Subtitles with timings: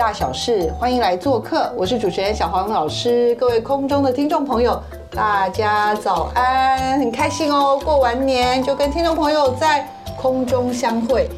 [0.00, 1.70] 大小事，欢迎来做客。
[1.76, 7.78] 我是主持人小黄老师，各位空中的听众朋友，大家早安，很开心哦。
[7.84, 9.86] 过完年就跟听众朋友在
[10.16, 11.28] 空中相会。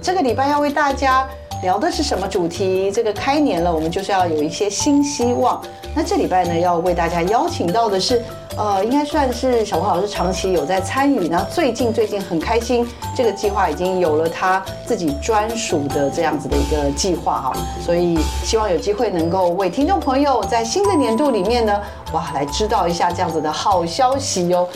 [0.00, 1.28] 这个礼拜要为大家
[1.62, 2.90] 聊的是什么主题？
[2.90, 5.60] 这个开年了，我们就是要有一些新希望。
[5.96, 8.22] 那这礼拜呢，要为大家邀请到的是，
[8.54, 21.80] 呃，应该算是小黄老师长期有在参与，然后最近最近很开心，这个计划已经有了他自己专属的这样子的一个计划哈，所以希望有机会能够为听众朋友在新的年度里面呢，
[22.12, 24.68] 哇，来知道一下这样子的好消息哟。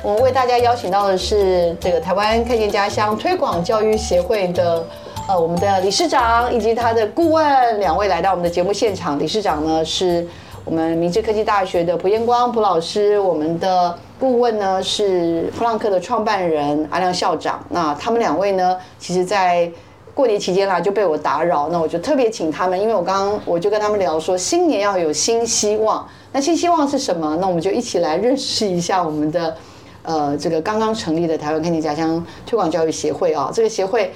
[0.00, 4.86] 我们为大家邀请到的是这个台湾看见家乡推广教育协会的。
[5.26, 9.18] 呃，我们的理事长以及他的顾问两位来到我们的节目现场。
[9.18, 10.26] 理事长呢是
[10.68, 17.64] 我们明治科技大学的蒲彦光蒲老师，我们的顾问呢是普朗克的创办人阿亮校长。
[17.70, 19.72] 那他们两位呢，其实在
[20.12, 26.06] 过年期间啦就被我打扰，那我就特别请他们，因为我刚刚我就跟他们聊说，新年要有新希望。
[26.32, 27.38] 那新希望是什么？
[27.40, 29.56] 那我们就一起来认识一下我们的
[30.02, 34.12] 呃这个刚刚成立的台湾看见家乡推广教育协会啊，这个协会。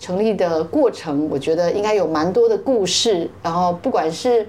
[0.00, 3.30] 成立的过程，我觉得应该有蛮多的故事。
[3.42, 4.48] 然后，不管是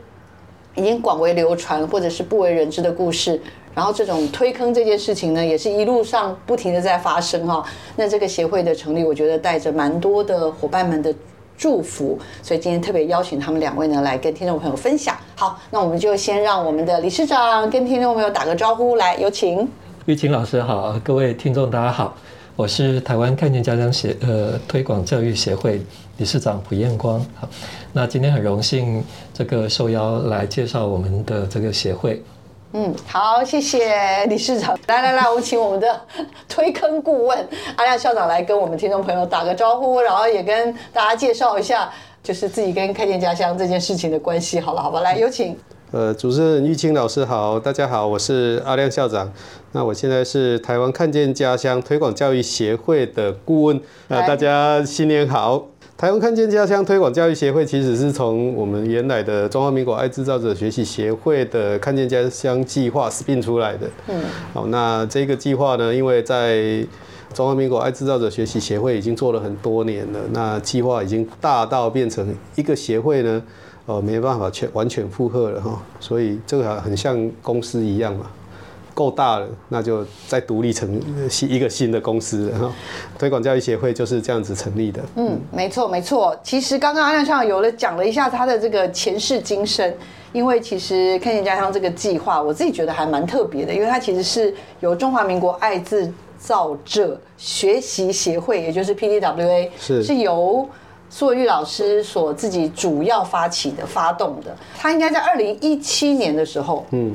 [0.75, 3.39] 已经广为流传，或者是不为人知的故事，
[3.75, 7.63] 然后这种推坑这件事情呢，也是一路上不停的在发生哈。
[7.95, 11.13] 那这个协会的成立，我觉得带着蛮多的伙伴们的
[11.57, 15.15] 祝福，所以今天特别邀请他们两位呢，来跟听众朋友分享。
[15.35, 19.67] 好，那我们就先让我们的理事长跟听众朋友打个招呼，来有请。
[20.05, 22.15] 玉琴老师好，各位听众大家好。
[22.55, 25.81] 我是台湾看见家乡协呃推广教育协会
[26.17, 27.19] 理事长蒲彦光。
[27.35, 27.47] 好，
[27.93, 32.21] 那今天很荣幸这个受邀来介绍我们的这个协会。
[32.73, 34.77] 嗯，好，谢谢理事长。
[34.87, 36.01] 来来来，我们请我们的
[36.47, 37.37] 推坑顾问
[37.75, 41.91] 阿亮校长来跟我们听众朋友打个招呼，然后也跟大家介绍一下，
[42.23, 44.57] 就是自己跟看见家乡这件事情的关系。
[44.57, 45.57] 好了，好吧，来有请。
[45.91, 49.29] 呃，主持人玉清老师好，大家好，我是阿亮校长。
[49.73, 53.81] 那我现在是台湾看见家乡推广教育协会的顾问。
[54.07, 55.70] 呃，大家新年好。
[56.01, 63.87] 台湾看见家乡推广教育协会其实是从我们原来的中华民国爱制造者学习协会的看见家乡计划 spin 出来的。
[64.07, 64.19] 嗯。
[64.51, 66.83] 好，那这个计划呢，因为在
[67.35, 73.43] 中华民国爱制造者学习协会已经做了很多年了，那计划已经大到变成一个协会呢。
[73.85, 78.25] 哦，没办法全完全负荷了哈，所以这个很像公司一样嘛，
[78.93, 82.71] 够大了，那就再独立成新一个新的公司哈。
[83.17, 85.01] 推广教育协会就是这样子成立的。
[85.15, 86.37] 嗯，没错没错。
[86.43, 89.93] 其实刚刚阿亮上有了讲了一下他的这个前世今生，
[90.31, 100.67] 因为其实看见家乡这个计划，我自己觉得还蛮特别的，因为它其实是由中华民国爱制造者学习协会，也就是 PDWA，是是由。
[101.13, 107.13] 苏文玉老师所自己主要发起的、发动的，他应该在二零一七年的时候，嗯，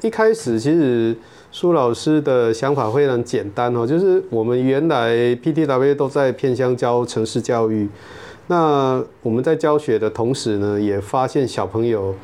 [0.00, 1.16] 一开始其实
[1.50, 7.88] 苏老师的想法非常简单哦，就是我们原来 PTW 都在偏乡教城市教育，
[8.46, 12.14] 那我们在教学的同时呢，也发现小朋友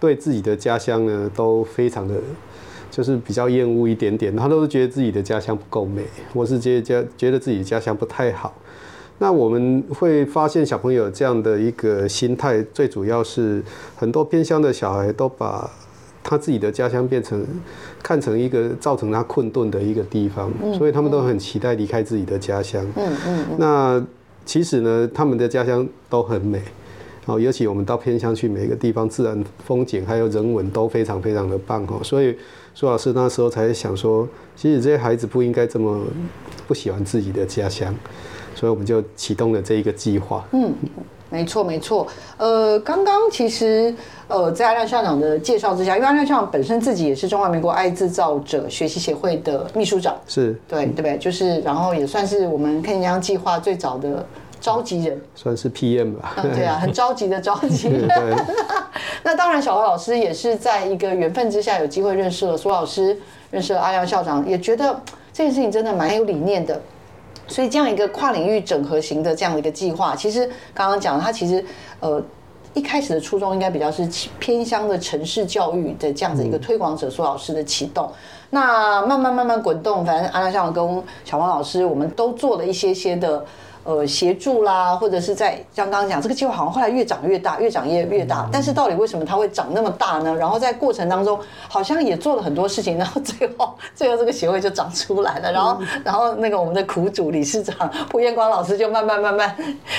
[0.00, 2.14] 对自己的家乡呢都非常的，
[2.90, 8.54] 就是比较厌恶一点点，他都是觉得自己的家乡不够美，或是觉得家觉得自己家乡不太好。
[9.18, 13.62] 那我们会发现小朋友这样的一个心态，最主要是
[13.94, 15.70] 很多偏乡的小孩都把
[16.24, 17.46] 他自己的家乡变成
[18.02, 22.84] 看成一个造成他困顿的一个地方，所以他们都很期待离开自己的家乡。
[22.96, 23.46] 嗯嗯。
[23.58, 24.04] 那
[24.44, 26.60] 其实呢，他们的家乡都很美，
[27.26, 32.00] 哦，尤其我们到偏乡去，每一个地方自然风景还有人文都非常非常的棒哦。
[32.02, 32.36] 所以
[32.74, 34.26] 苏老师那时候才想说，
[34.56, 36.04] 其实这些孩子不应该这么
[36.66, 37.94] 不喜欢自己的家乡。
[38.56, 40.46] 所以我们就启动了这一个计划。
[40.52, 40.72] 嗯，
[41.34, 42.06] 没错没错。
[42.36, 43.92] 呃，刚刚其实
[44.28, 51.18] 呃，在阿亮校长的介绍之下，因为阿亮校长本身自己也是中华民国爱制造者学习协会的秘书长，是对对不对？
[51.18, 54.24] 就是然后也算是我们看家乡计划最早的
[54.60, 56.34] 召集人，算是 PM 吧。
[56.36, 57.88] 嗯，对啊，很着急的着急。
[58.06, 58.36] 对，
[59.24, 63.18] 那当然，小何老师也是在一个缘分之下，有机会认识了苏老师，
[63.50, 65.00] 认识了阿亮校长，也觉得
[65.32, 66.80] 这件事情真的蛮有理念的。
[67.46, 71.64] 所以这样一个跨领域整合型的这样的一个计划，其实刚刚讲，它其实
[72.00, 72.22] 呃
[72.72, 74.08] 一开始的初衷应该比较是
[74.38, 78.10] 偏乡的城市教育的这样子一个推广者苏老师的启动。
[78.50, 83.44] 那慢慢慢慢滚动，反正阿亮校长跟小王老师，我们都做了一些些的。
[83.84, 88.48] 呃，协助啦，或者是在像刚刚讲，这个计划好像后来越长越大，越长越越大。
[88.50, 90.34] 但是到底为什么它会长那么大呢？
[90.34, 91.38] 然后在过程当中，
[91.68, 95.52] 好像也做了很多事情，然后最后 最后这个协会就长出来了。
[95.52, 97.76] 然后然后那个我们的苦主理事长
[98.08, 99.54] 蒲彦光老师就慢慢慢慢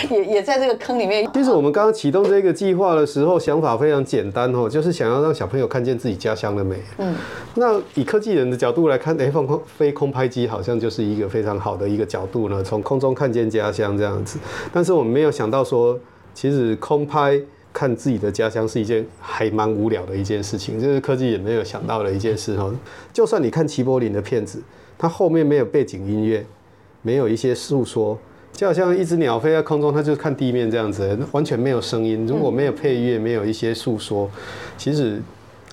[0.10, 1.30] 也也在这个坑里面。
[1.36, 6.78] 其实我们刚刚启动这个计划的时候，想法非常简单哦，就是想要让小朋友看见自己家乡的美。
[6.98, 7.16] 嗯，
[7.54, 13.75] 那以科技人的角度来看，哎，放空飞空拍机好像就是一个非常好的一个角度呢，从空中看见家。
[13.76, 14.40] 像这样子，
[14.72, 16.00] 但是我们没有想到说，
[16.34, 17.38] 其实空拍
[17.74, 22.74] 看自己的家乡是一件还蛮无聊的一件事情，就是科技也没有想到的一件事哈。
[23.12, 24.62] 就算你看齐柏林的片子，
[24.98, 26.46] 它后面没有背景音乐，
[27.02, 28.18] 没有一些诉说，
[28.54, 32.26] 就好像一只鸟飞在空中，它就是看地面这样子，完全没有声音。
[32.26, 34.30] 如果没有配乐，没有一些诉说，
[34.78, 35.22] 其实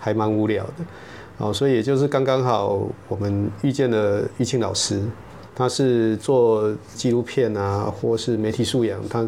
[0.01, 0.73] 还蛮无聊的。
[1.39, 5.01] 哦，所以也就是刚刚好，我们遇见了玉清老师。
[5.63, 9.25] 他是做纪录片啊，或是媒体素养，他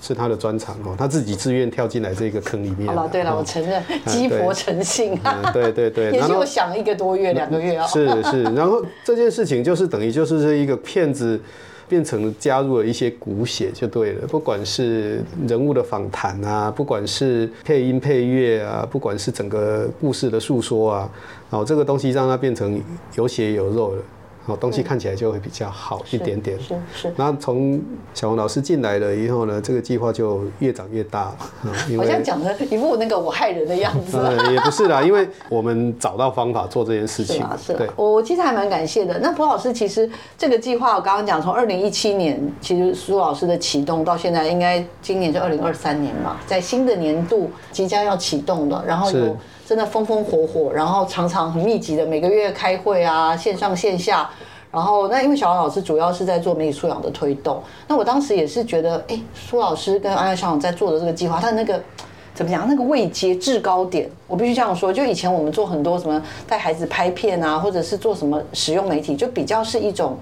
[0.00, 0.94] 是他的专长哦。
[0.96, 2.86] 他自己自愿跳进来这个坑里面。
[2.88, 5.20] 好了，对了，我承认鸡婆成性。
[5.52, 7.86] 对对对，也就想了一个多月、两个月啊。
[7.92, 11.38] 是是，然后这件事情就是等于就是这一个骗子
[11.86, 21.10] 变成加入了一些骨血就对了，不管是人物的访谈啊，不管是配音配乐啊，不管是整个故事的诉说啊，
[21.50, 22.80] 哦，这个东西让它变成
[23.16, 24.02] 有血有肉了。
[24.46, 26.58] 好东西看起来就会比较好一点点。
[26.60, 27.14] 是是。
[27.16, 27.80] 那从
[28.12, 31.32] 小红老师进来了以后呢，这个计划就越长越大。
[31.96, 34.18] 好像讲的一副那个我害人的样子。
[34.52, 37.44] 也不是啦，因为我们找到方法做这件事情。
[37.56, 37.74] 是是。
[37.74, 39.18] 对，我其实还蛮感谢的。
[39.18, 49.36] 那蒲老师其实这个计划，我刚刚讲从二零一七年，其实苏老师的启动到现在，应该今年就二零二三年嘛，在新的年度即将要启动的，然后有。
[49.66, 54.28] 真的风风火火，然后常常很密集的每个月开会啊，线上线下，
[54.70, 61.82] 然后那因为小王老师主要是在做媒体素养的推动，那我当时也是觉得，哎，苏老师跟安校长在做的这个计划，他那个
[62.34, 70.16] 怎么讲，那个位阶制高点，我必须这样说，就以前我们做很多什么带孩子拍片啊，或者是做什么使用媒体，就比较是一种，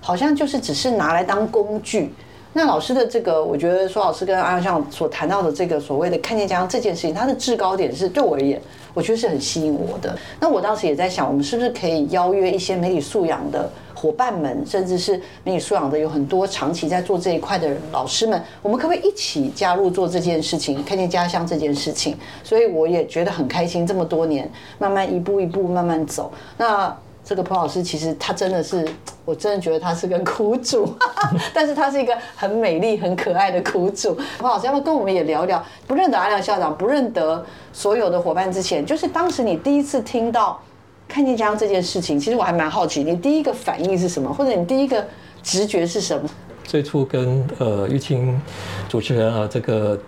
[0.00, 2.14] 好像就是只是拿来当工具。
[2.56, 8.58] 那老师的这个，我觉得苏老师跟安校长所谈到的这个所谓的看见家乡这件事情，它的制高点是对我而言。
[8.94, 10.16] 我觉得是很吸引我的。
[10.40, 22.16] 那我当时也在想，我们是不是可以邀约一些媒体素养的伙伴们，甚至是媒体素养的有很多长期在做这一块的，老师们，我们可不可以一起加入做这件事情，看见家乡这件事情？
[22.42, 26.32] 所以我也觉得很开心，这么多年慢慢一步一步慢慢走。
[26.56, 26.96] 那。
[27.28, 28.86] 这个彭老师其实他真的是，
[29.24, 30.96] 我真的觉得他是个苦主，
[31.52, 34.16] 但是他是一个很美丽、很可爱的苦主。
[34.38, 35.60] 彭老师要不要跟我们也聊聊？
[35.88, 40.62] 不认得阿亮校长，不认得所有的伙伴之前，就是当时你第一次听到
[41.08, 45.04] 看见家这件事情，其实我还蛮好奇，你第一个反应是什么，或者你第一个
[45.42, 46.30] 直觉是什么？
[46.62, 48.40] 最初跟呃玉清
[48.88, 49.98] 主持人啊，这个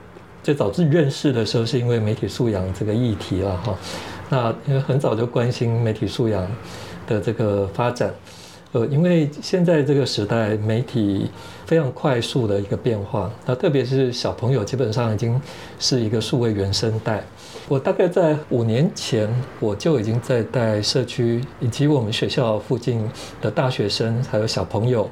[0.40, 3.76] 最早是认识的时候，是因为媒体素养这个议题了哈。
[4.30, 6.46] 那因为很早就关心媒体素养。
[7.08, 8.14] 的这个发展，
[8.72, 11.30] 呃，因为现在这个时代媒体
[11.64, 15.40] 非常快速的一个变化，那特别是小朋友基本上已经
[15.80, 17.24] 是一个数位原生代。
[17.66, 23.10] 我大概在五年前，我就已经在带社区以及我们学校附近
[23.40, 25.10] 的大学生还有小朋友，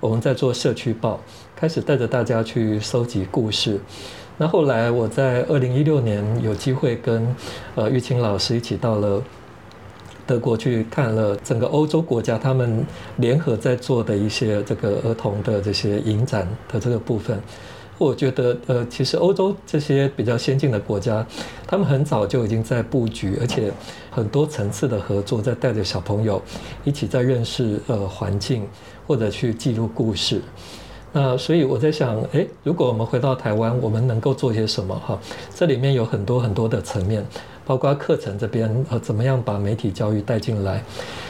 [0.00, 1.20] 我们在做社区报，
[1.54, 3.80] 开始带着大家去搜集故事。
[4.36, 7.34] 那后来我在二零一六年有机会跟
[7.74, 9.22] 呃玉清老师一起到了。
[10.26, 12.84] 德国去看了整个欧洲国家，他们
[13.16, 17.40] 联合在做的一些这个儿童的这些影展的这个部分，
[17.96, 21.24] 我觉得呃，其实欧洲这些比较先进的国家，
[21.66, 23.72] 他们很早就已经在布局，而且
[24.10, 26.42] 很多层次的合作，在带着小朋友
[26.82, 28.66] 一起在认识呃环境，
[29.06, 30.42] 或者去记录故事。
[31.12, 34.94] 那所以我在想，哎，如果我们回到台湾，我们能够做些什么？
[35.06, 35.18] 哈，
[35.54, 37.24] 这里面有很多很多的层面。
[37.66, 40.82] 包括课程这边呃，怎么样把媒体教育带进来，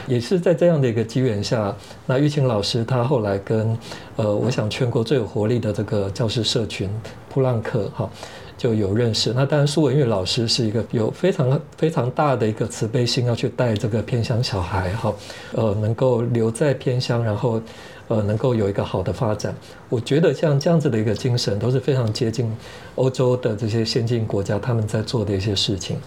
[0.05, 1.75] 也是在这样的一个机缘下，
[2.05, 3.75] 那玉清老师他后来跟
[4.15, 6.87] 呃，我想全国最有活力的这个教师社群
[7.27, 8.07] 普朗克哈，
[8.55, 9.33] 就有认识。
[9.33, 15.13] 那当然，苏文玉老师是一个有非常非常大的一个慈悲心，要去带这个偏乡小孩哈，
[15.53, 17.59] 呃，能够留在偏乡，然后
[18.07, 19.55] 呃，能够有一个好的发展。
[19.89, 22.51] 我觉得像这样子的一个精神，都是非常接近
[22.95, 25.97] 欧洲的这些先进国家他们在做的一些事情。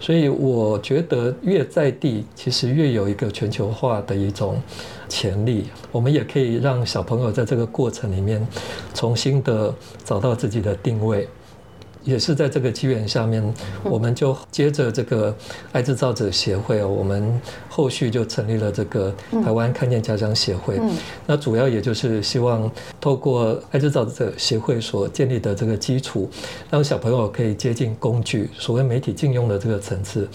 [0.00, 4.60] 所以我觉得越在地，其实越有一个全球化的一种
[5.08, 5.66] 潜力。
[5.92, 8.44] 我们也可以让小朋友在这个过程里面，
[8.94, 9.72] 重新的
[10.04, 11.28] 找到自己的定位。
[12.04, 13.42] 也是在这个机缘下面，
[13.84, 15.34] 我们就接着这个
[15.70, 20.80] 爱制造者协会，我们后续就成立了这个台湾看见家乡协会。
[21.26, 22.68] 那主要也就是希望
[23.00, 26.28] 透过爱制造者协会所建立的这个基础，
[26.70, 30.28] 让小朋友可以接近工具，所谓媒体禁用的这个层次。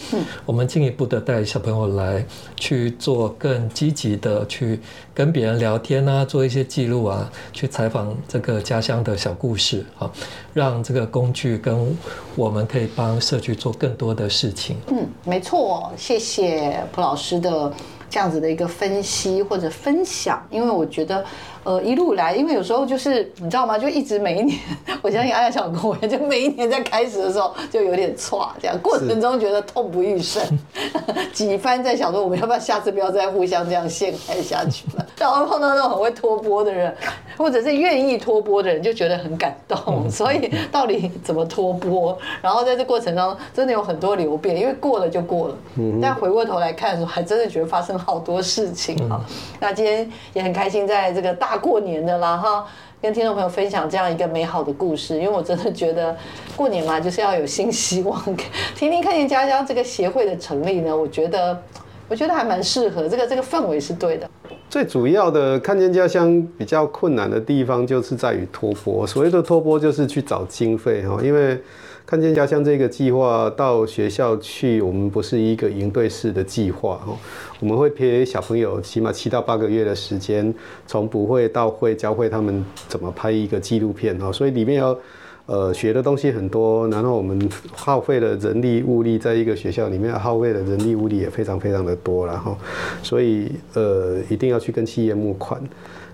[0.46, 4.80] 我们进一步的带小朋友来去做更积极的去
[5.14, 10.10] 跟别人聊天啊，做一些记录啊，去采访这个家乡的小故事啊，
[10.54, 11.57] 让这个工具。
[11.58, 11.98] 跟
[12.36, 14.78] 我们可以帮社区做更多的事情。
[14.90, 17.72] 嗯，没错，谢谢蒲老师的
[18.10, 21.24] 这样子的一个分析或者分享，因为我觉得。
[21.64, 23.78] 呃，一路来，因为有时候就是你知道吗？
[23.78, 24.58] 就一直每一年，
[25.02, 30.42] 我相信阿亚小跟我，就每一年在开始的时候就有点错，这样过程中觉得痛不欲生，
[31.34, 35.06] 几番在想说我们要不要下次不要再互相这样陷害下去了。
[35.18, 36.96] 然后碰到那种很会拖波的人，
[37.36, 40.10] 或者是愿意拖波的人，就觉得很感动。
[40.10, 42.18] 所以到底怎么拖波？
[42.42, 45.58] 然后在这过程中真的有很多流变，因为过了就过了。
[45.76, 49.20] 嗯但回过头来看的时候，还真的觉得发生好多事情啊。
[49.60, 51.58] 那今天也很开心，在这个大。
[51.58, 52.66] 过年的啦哈，
[53.02, 56.16] 跟听众朋友分享这样一个美好的故事，因为我真的觉得
[56.56, 58.22] 过年嘛，就是要有新希望。
[58.78, 61.60] 听听看见家乡这个协会的成立呢，我觉得
[62.08, 64.30] 我觉得还蛮适合，这个这个氛围是对的。
[64.70, 69.06] 最主要的看见家乡比较困难的地方，就是在于托钵。
[69.08, 71.60] 所谓的托钵，就是去找经费哈，因为。
[72.08, 77.14] 看见家乡这个计划到学校去，我们不是一个营队式的计划哈，
[77.60, 80.54] 我们会陪小朋友起码七到八个月的时间，
[80.88, 84.98] 从不会到会教会他们怎么拍一个纪录片哈，所以里面要
[85.48, 87.38] 呃学的东西很多，然后我们
[87.76, 92.58] 耗费的人力物力，在一个学校里面耗费的人力物力也非常非常的多然后，
[93.04, 95.62] 所以呃一定要去跟企业募款，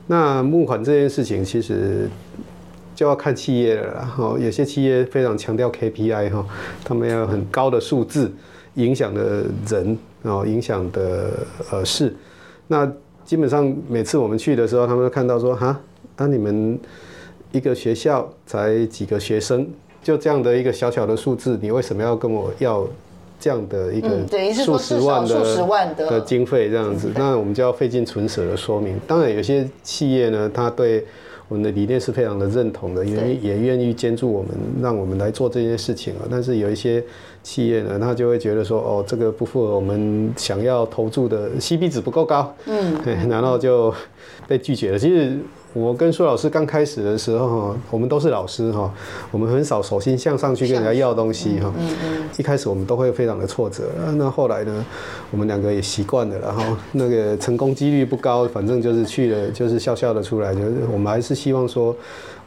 [0.08, 2.10] 那募款这件事情其实。
[3.04, 6.46] 就要看企业了哈，有些企业非常强调 KPI 哈，
[6.86, 8.32] 他们要很高的数字，
[8.76, 11.32] 影响的人啊，影响的
[11.70, 12.16] 呃事。
[12.68, 12.90] 那
[13.26, 15.78] 基本上每次我们去的时候，他们都看到说哈，
[16.16, 16.80] 那你们
[17.52, 19.68] 一个学校才几个学生，
[20.02, 22.88] 就这样的一个小小的数字，你为什么要跟我要
[23.38, 24.08] 这样的一个
[24.54, 25.28] 数十万
[25.94, 27.12] 的的经费这样子？
[27.16, 28.98] 那我们就要费尽唇舌的说明。
[29.06, 31.06] 当然，有些企业呢，他对
[31.54, 34.50] 我们的理念是非常的认同的，也也愿意监助我们，
[34.82, 36.26] 让我们来做这件事情啊。
[36.28, 37.04] 但是有一些
[37.44, 42.96] 企业呢，他就会觉得说，哦，这个不符合我们想要投注的 CP 值不够高，嗯，
[43.30, 43.94] 然后就
[44.48, 44.98] 被拒绝了。
[44.98, 45.38] 其实。
[45.74, 48.92] 我跟苏老师刚开始的时候哈，我们都是老师哈，
[49.32, 51.74] 我们很少手心向上去跟人家要东西哈。
[51.78, 52.30] 嗯嗯。
[52.38, 54.86] 一开始我们都会非常的挫折，那后来呢，
[55.32, 60.54] 我们两个也习惯了，然后那个成功几率不高，反正就是去了，就是笑笑的出来。
[60.54, 61.96] 就是我们还是希望说，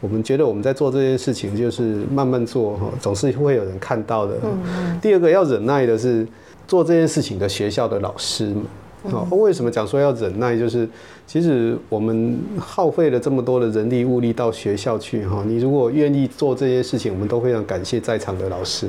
[0.00, 4.34] 我们觉得我们在做这件事情，就是慢慢做哈，总是会有人看到的。
[4.44, 5.00] 嗯嗯。
[5.02, 6.24] 第二个要忍耐的是
[6.68, 8.64] 做这件事情的学校的老师们。
[9.12, 10.58] 哦，为什么讲说要忍耐？
[10.58, 10.88] 就是
[11.26, 18.88] 其实我们耗费了这么多的人力物力到学校去哈，你如果愿意做这些事情，我们都非常感谢在场的老师。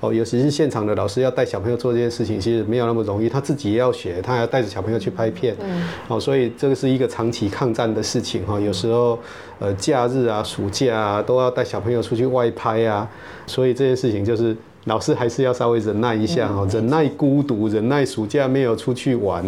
[0.00, 3.28] 哦，尤其是现场的老师要带小朋友做这件事情，其实没有那么容易。
[3.28, 5.54] 他自己也要学，他还要带着小朋友去拍片。
[5.62, 5.82] 嗯。
[6.08, 8.58] 哦，所以这个是一个长期抗战的事情哈。
[8.58, 9.18] 有时候，
[9.58, 13.08] 呃，假日啊、暑假啊，都要带小朋友出去外拍啊。
[13.46, 14.56] 所以这件事情就是。
[14.86, 19.44] 老师还是要稍微忍耐一下哈，忍耐孤独，忍耐暑假没有出去玩，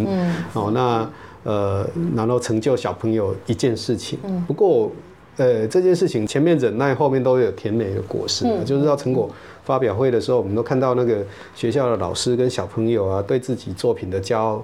[0.53, 1.09] 哦，那
[1.43, 4.17] 呃，然后成就小朋友一件事情。
[4.47, 4.91] 不过，
[5.37, 9.29] 呃，这件事情前面忍耐，后面都有甜美的果实，就是到成果
[9.63, 11.23] 发表会的时候，我们都看到那个
[11.55, 14.63] 学校的老师跟小朋友啊，对自己作品的骄傲。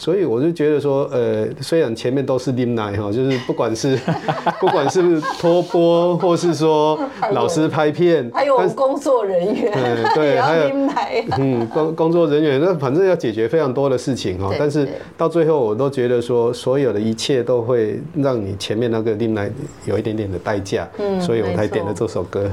[0.00, 3.98] 所以我就觉得说，呃，虽然前面都是拎奶哈，就是不管是
[4.58, 6.98] 不管是不是托钵，或是说
[7.32, 9.70] 老师拍片， 还有工作人员，
[10.14, 10.70] 对，还有
[11.36, 14.50] 嗯，工工作人员，那反正要解决非常多的事情哈。
[14.58, 14.88] 但是
[15.18, 19.50] 到最后，我都觉得说，所有的一切都会让你前面那个拎奶
[19.84, 22.50] 有一点点的代价，嗯，所以我才点了这首歌。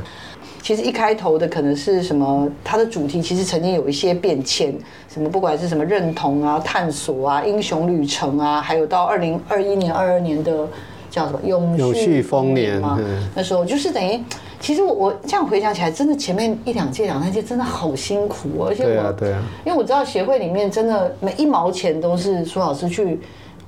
[0.68, 2.46] 其实一开头的可能是什么？
[2.62, 10.68] 它的主题其实曾经有一些变迁，什么不管是什么认同啊、探索啊、英雄旅程啊，还有到二零二一年、二二年的
[11.10, 13.00] 叫什么永永续丰年嘛，
[13.34, 14.22] 那时候就是等于
[14.60, 23.18] 其实我我这样回想起来，真的前面一两届、两三届真的好辛苦哦，而且我对啊，对啊，因为我知道协会里面真的每一毛钱都是苏老师去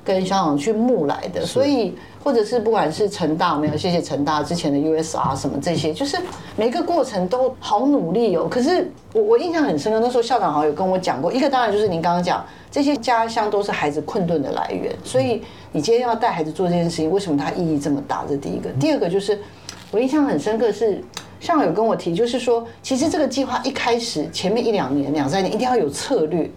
[0.03, 6.17] 跟校长去募来的，所以或者是不管是成大没有，谢谢成大之前的 USR 什么这些，就是
[6.55, 8.47] 每一个过程都好努力哦。
[8.49, 18.23] 可是我我印象很深刻，那时候校长好像有跟我讲过，一个当然就是您刚刚讲，这些家乡都是孩子困顿的来源，所以你今天要带孩子做这件事情，为什么它意义这么大？
[18.27, 19.39] 这第一个，第二个就是
[19.91, 21.01] 我印象很深刻是。
[21.41, 26.51] 校长有跟我提，就是说，其实这个计划一开始前面一两年、两三年一定要有策略。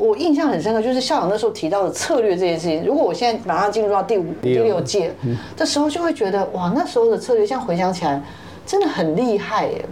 [0.00, 2.82] 我印象很深刻，就是校长那时候提到的策略这件事情。
[2.84, 5.12] 如果我现在马上进入到第五、第第六六届
[5.54, 8.20] 的时候，就会觉得哇，那时候的策略，现在回想起来，
[8.64, 9.84] 真的很厉害耶。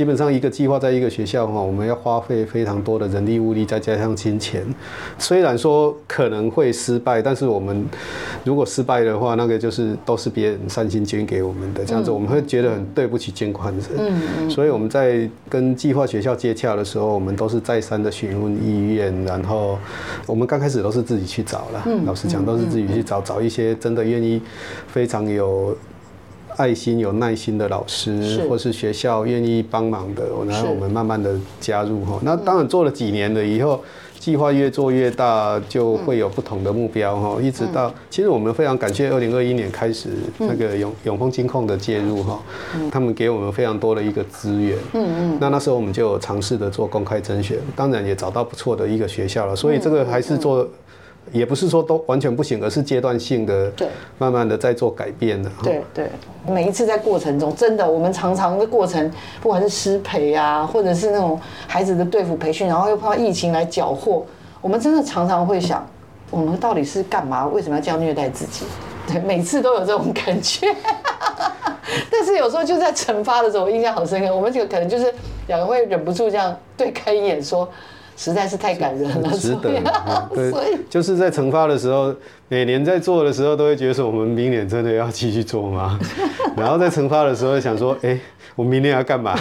[0.00, 4.64] 基本上一个计划在一个学校哈，我们要花费非常多的人力物力，再加上金钱。
[5.18, 7.84] 虽然说可能会失败，但是我们
[8.42, 13.84] 如果失败的话，那个就是都是别人善心捐给我们的，这样子我们会觉得很对不起捐款人。
[13.98, 19.78] 嗯嗯，所以我们在跟计划学校接洽的时候，我们都是再三的询问意愿，然后
[20.24, 21.84] 我们刚开始都是自己去找啦。
[22.06, 24.40] 老实讲，都是自己去找，找一些真的愿意
[24.86, 25.76] 非常有。
[26.56, 32.18] 爱心、有耐心的老师，是或是学校愿意帮忙的，然后我们慢慢的加入哈。
[32.22, 33.82] 那当然做了几年了以后，
[34.18, 37.38] 计划越做越大，就会有不同的目标哈。
[37.40, 42.42] 一直到其实我们非常感谢二零二一年开始那个永永丰金控的介入哈，
[42.90, 44.76] 他们给我们非常多的一个资源。
[44.92, 50.68] 嗯嗯，那那时候我们就有尝试的做公开甄选，当然也找到不错的一个学校了，所以这个还是做。
[51.32, 55.50] 也不是说都完全不行，而是阶段性的，对，慢慢的在做改变的。
[55.62, 56.10] 对对，
[56.46, 59.10] 每一次在过程中，真的，我们常常的过程，
[59.40, 64.26] 不管是师培啊，或者是那种孩子的对付培训，然后又碰到疫情来缴获，
[64.60, 65.86] 我们真的常常会想，
[66.30, 67.46] 我们到底是干嘛？
[67.46, 68.64] 为什么要这样虐待自己？
[69.06, 70.66] 对，每次都有这种感觉。
[72.10, 74.34] 但是有时候就在惩罚的时候，我印象好深刻。
[74.34, 75.12] 我们就可能就是
[75.48, 77.68] 两个会忍不住这样对开一眼说。
[78.20, 79.82] 实在是太感人了，值得。
[80.34, 80.52] 对，
[80.90, 82.14] 就是在惩罚的时候，
[82.48, 85.98] 每年在做的时候，都会觉得说，我们明年真的要继续做吗？
[86.54, 88.20] 然后在惩罚的时候，想说，哎、
[88.54, 89.34] 我明年要干嘛？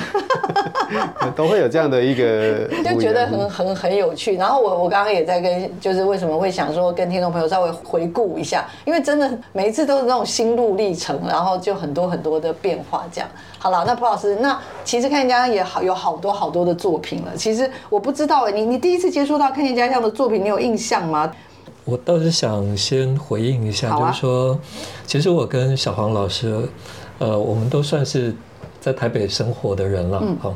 [1.36, 4.36] 都会有这样的一个 就觉得很很很有趣。
[4.36, 13.30] 然后我我刚刚也在跟，就是为什么会想说跟听众朋友稍微回顾一下，因为真的每一次都是那种心路历程，然后就很多很多的变化这样。
[13.58, 17.36] 好了，那蒲老师，那其实看见家乡也好有好多好多的作品了。
[17.36, 21.32] 其实我不知道哎，你你第一次接触到看见家乡的作品，你有印象吗？
[21.86, 24.60] 我倒是想先回应一下，啊就是说，
[25.08, 26.70] 其实我跟小黄老师，
[27.18, 28.34] 呃，我们都算是
[28.80, 30.56] 在台北生活的人了，好、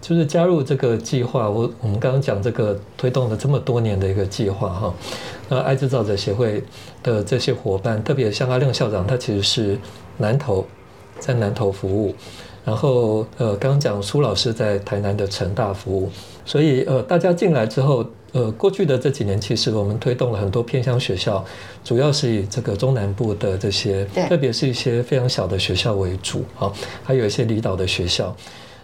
[0.00, 4.94] 就是加入这个计划，我我们刚刚讲这个推动了这么多年的一个计划哈，
[5.48, 6.62] 那爱制造者协会
[7.02, 9.78] 的这些伙伴，特别像阿亮校长，他其实是
[10.18, 10.66] 南投，
[11.20, 12.14] 在南投服务。
[12.62, 16.10] 然后，呃，刚刚讲苏老师在台南的成大服务，
[16.44, 21.42] 所以呃，大家进来之后，呃，过去的这几年，其实我们推动了很多偏乡学校，
[21.82, 26.70] 主要是以这个中南部的这些对，特别是一些非常小的学校为主啊，
[27.02, 28.36] 还有一些离岛的学校。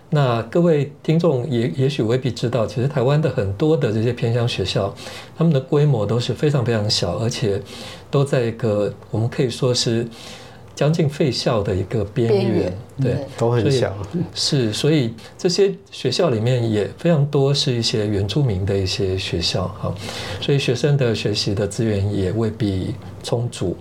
[0.08, 4.92] 那各位听众也也许未必知道，其实台湾的很多的这些偏乡学校，
[5.36, 7.60] 他们的规模都是非常非常小，而且
[8.10, 10.06] 都在一个我们可以说是
[10.76, 13.12] 将近废校的一个边缘边缘，对。
[13.14, 13.92] 对都很小。
[14.34, 19.92] 是，所以这些学校里面也非常多是一些原住民的一些学校哈，
[20.40, 23.76] 所以学生的学习的资源也未必充足。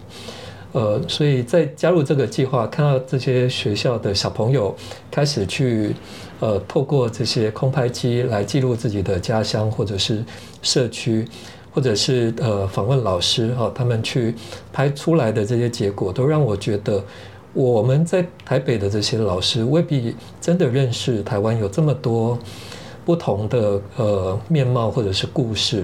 [0.72, 4.76] 呃，所以在加入这个计划，看到这些学校的小朋友
[5.10, 5.96] 开始去
[6.42, 10.22] 呃，透过这些空拍机来记录自己的家乡或者是
[10.62, 11.26] 社区，
[11.76, 14.34] 或者是呃访问老师哈、他们去
[14.72, 17.04] 拍出来的这些结果，都让我觉得
[17.54, 22.40] 我们在台北的这些老师未必真的认识台湾有这么多
[23.04, 25.84] 不同的呃面貌或者是故事。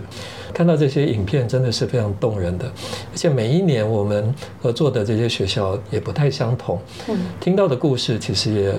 [0.53, 2.67] 看到这些影片真的是非常动人的，
[3.11, 8.73] 而且每一年我们合作的这些学校也不太相同，嗯听到的故事其实也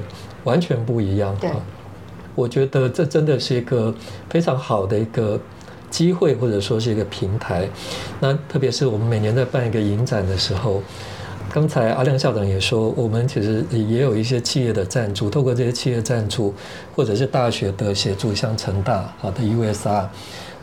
[0.44, 1.56] 完全不一样对啊。
[2.34, 3.94] 我觉得这真的是一个
[4.30, 5.38] 非常好的一个
[5.92, 7.68] 机会，或者说是一个平台。
[8.18, 10.82] 那特别是我们每年在办一个影展的时候，
[11.52, 16.54] 刚才阿亮校长也说，我们其实也有一些企业的赞助，透过这些企业赞助，
[16.96, 20.06] 或者是大学的协助，像成大好的 USR。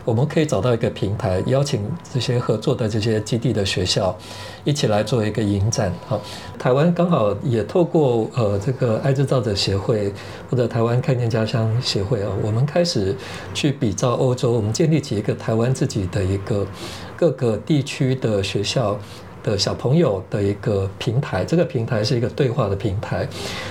[0.05, 1.81] 我们可以找到一个平台，邀请
[2.13, 4.17] 这些合作的这些基地的学校
[4.63, 5.93] 一起来做一个影展。
[6.07, 6.19] 好，
[6.57, 10.11] 台湾刚好也透过呃这个爱制造者协会
[10.49, 13.15] 或者台湾看见家乡协会啊，我们开始
[13.53, 16.65] 去比照欧洲，我们建立起一个台湾自己的一个
[17.15, 18.97] 各个地区的学校
[19.43, 23.27] 的小朋友的一个平台，这个平台是一个对话的平台，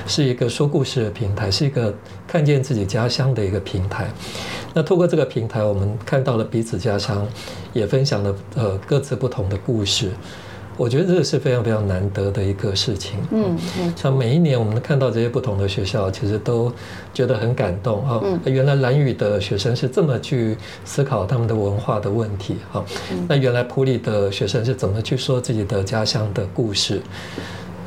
[0.07, 1.94] 是一个说故事的平台，是一个
[2.26, 4.09] 看见自己家乡的一个平台。
[4.74, 7.26] 那透过这个平台，我们看到了彼此家乡，
[7.72, 10.11] 也分享了呃各自不同的故事。
[10.78, 13.18] 我觉得这个是非常非常难得的一个事情。
[13.32, 16.72] 嗯嗯，像每一年我们看到这些不同的学校，其实都
[17.12, 18.22] 觉得很感动啊。
[18.44, 22.82] 原来蓝屿的学生是这么去思考他们的文化的问题啊。
[23.28, 27.02] 那原来普里的学生是怎么去说自己的家乡的故事？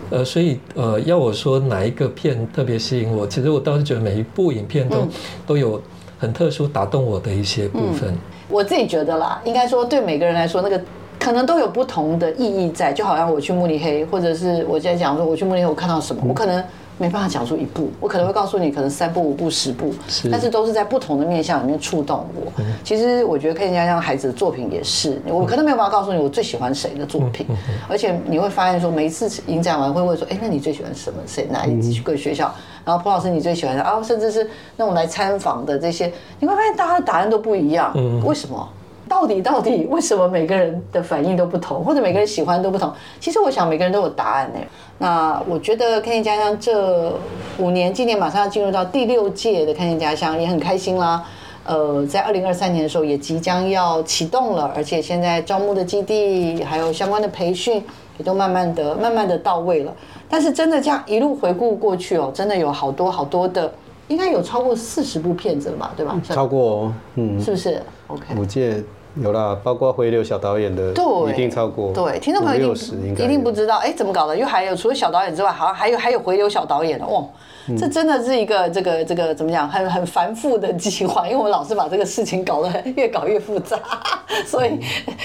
[0.09, 5.07] 呃，所以呃，要我说哪一个片特别吸引我，其实我倒是觉得每一部影片都
[5.47, 5.81] 都有
[6.19, 8.13] 很特殊打动我的一些部分。
[8.49, 10.77] 我自己觉得啦，应该说对每个人来说，那个
[11.21, 12.91] 可能都有不同的意义在。
[12.91, 16.61] 就好像我去慕尼黑，或者是我在讲说我去慕尼黑，我看到什么，我可能
[16.97, 19.93] 没办法讲出一部，我可能会告诉你，可能三部、五部、十部，
[20.31, 22.51] 但是都是在不同的面向里面触动我。
[22.83, 27.45] 其实我觉得看人家像孩子的作品也是，我可能没有办法告诉你我最喜欢谁的作品，
[27.87, 31.19] 而且你会发现说每一次影展完会问说，哎，那你最喜欢什么？
[31.25, 32.53] 谁哪一个学校？
[32.83, 37.91] 然后彭老师你最喜欢的啊，甚至是那种来参访的这些，你会发现大家的答案都不一样。
[37.95, 38.67] 嗯，为什么？
[39.11, 42.89] 到底到底为什么每个人的反应都不同，或者每个人喜欢都不同？
[43.19, 44.59] 其实我想每个人都有答案呢。
[44.99, 47.13] 那我觉得看见家乡这
[47.57, 51.21] 五年，今年马上要进入到第六届的看见家乡，也很开心啦。
[51.65, 57.83] 呃，在二零二三年的时候也即将要启动了，而且现在招募的基地还有相关的培训
[58.17, 59.93] 也都慢慢的、慢慢的到位了。
[60.29, 63.69] 但是真的这样一路回顾过去哦，真的有好多好多的，
[64.07, 66.17] 应该有超过四十部片子了吧，对吧？
[66.23, 68.81] 超过，嗯，是不是？OK，五届。
[69.15, 71.91] 有啦，包括回流小导演的，对，一定超过。
[71.93, 74.33] 对，听众朋友一定一定不知道，哎，怎么搞的？
[74.35, 77.21] 因为还有除了小导演之外，好像还有还有回流小导演的，哇，
[77.77, 81.25] 这真的是一个这个这个怎么讲，很很繁复的计划。
[81.25, 83.77] 因为我们老是把这个事情搞得越搞越复杂，
[84.47, 84.79] 所以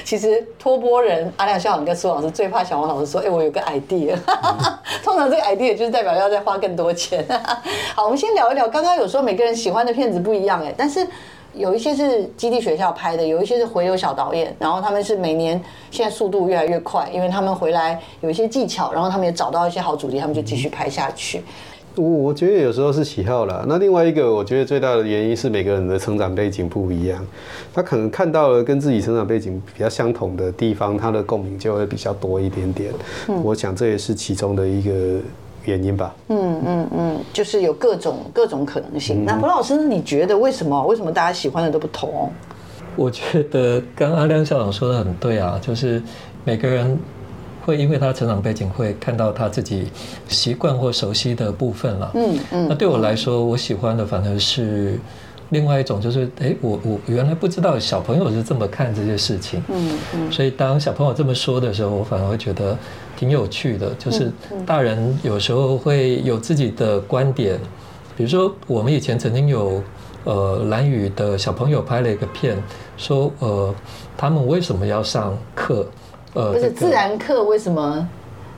[0.05, 4.16] 其实托波人阿亮校长跟苏老师最怕小王老师说，哎，我有个 idea，
[5.05, 7.25] 通常这个 idea 就是代表要再花更多钱。
[7.94, 11.07] 好，我们先聊一聊，刚刚有说每个人喜欢的片子不一样，哎，但是。
[11.57, 21.42] 有一些是基地学校拍的，有一些是回流小导演，然后他们是每年现在速度越来越快，因为他们回来有一些技巧，然后他们也找到一些好主题，他们就继续拍下去。
[21.95, 27.27] 我我觉得有时候是喜好啦，那另外一个我觉得最大的原因是每个人的成长背景不一样，
[27.73, 32.92] 他可能看到了跟自己成长背景比较相同的地方，他的共鸣就会比较多一点点。
[33.29, 35.21] 嗯我想这也是其中的一个。
[35.66, 39.24] 原因吧，嗯嗯嗯，就是有各种各种可能性。
[39.24, 40.87] 那彭老师，你觉得为什么？
[40.87, 42.31] 为什么大家喜欢的都不同？
[42.96, 46.02] 我觉得刚阿亮校长说的很对啊，就是
[46.44, 46.98] 每个人
[47.64, 49.88] 会因为他成长背景，会看到他自己
[50.29, 52.11] 习惯或熟悉的部分了。
[52.14, 52.66] 嗯嗯。
[52.68, 54.98] 那对我来说，我喜欢的反而是
[55.51, 59.63] 另外一种，就是哎，我我原来不知道小朋友是这么看这些事情。
[59.69, 60.33] 嗯嗯。
[60.33, 62.77] 所以当小朋友这么说的时候，我反而会觉得。
[63.19, 64.31] 挺有趣的，就是
[64.67, 67.59] 大人有时候会有自己的观点，
[68.15, 69.83] 比如说我们以前曾经有
[70.25, 72.63] 呃蓝宇的小朋友拍了一个片，
[72.99, 73.75] 说呃
[74.19, 75.87] 他们为什么要上课？
[76.35, 78.07] 呃，不是自然课为什么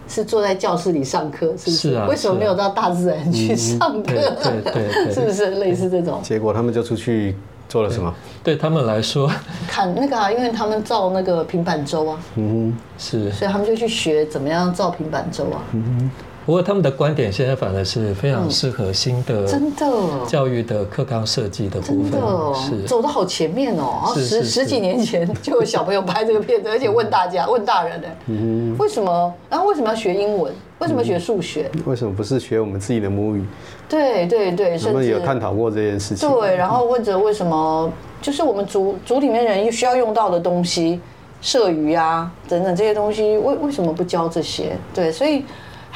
[0.08, 1.46] 是坐在教室里上课？
[1.56, 2.06] 是不是啊？
[2.08, 4.12] 为什么没有到大自然去上课？
[4.42, 6.20] 对对， 是不是类似这种？
[6.22, 7.36] 结果他们就出去。
[7.68, 8.14] 做了什么？
[8.42, 9.30] 对他们来说，
[9.68, 16.10] 砍那个啊，因为他们造那个平板舟啊，嗯哼，是，所以他们就去学怎么样造平板舟啊，嗯哼。
[16.48, 19.86] 不过他们的观点现在反而是非常适合新的真的
[20.26, 22.18] 教育的课纲设计的部分，
[22.54, 24.14] 是走的好前面哦。
[24.16, 29.34] 十十几年前就有小朋友拍这个片子，而且问大家 问大人呢，嗯，为什么？
[29.50, 30.50] 然后为什么要学英文？
[30.78, 31.70] 为什么学数学？
[31.84, 33.44] 为什么不是学我们自己的母语？
[33.86, 36.26] 对对对，他们有探讨过这件事情。
[36.30, 40.98] 对，然后或者为什么就是我们组组里面人需要用到的东西，
[41.42, 44.74] 射鱼啊等等这些东西，为为什么不教这些？
[44.94, 45.44] 对，所以。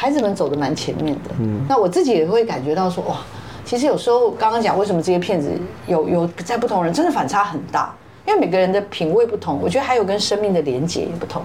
[0.03, 3.19] 孩子们走的蛮前面的，嗯，那我自己也会感觉到说，哇，
[3.65, 5.49] 其实有时候刚刚讲为什么这些片子
[5.87, 7.95] 有有在不同人真的反差很大，
[8.27, 11.41] 因为每个人的品味不同，我觉得还有跟生命的连接也不同，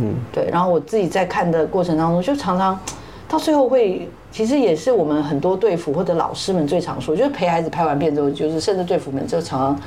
[0.00, 0.50] 嗯，对。
[0.52, 2.78] 然后我自己在看的过程当中，就常常
[3.26, 9.80] 到最后会，其实也是我们很多队服或者老师们最常说，就是陪孩子拍完片之后，就是甚至队服们就常常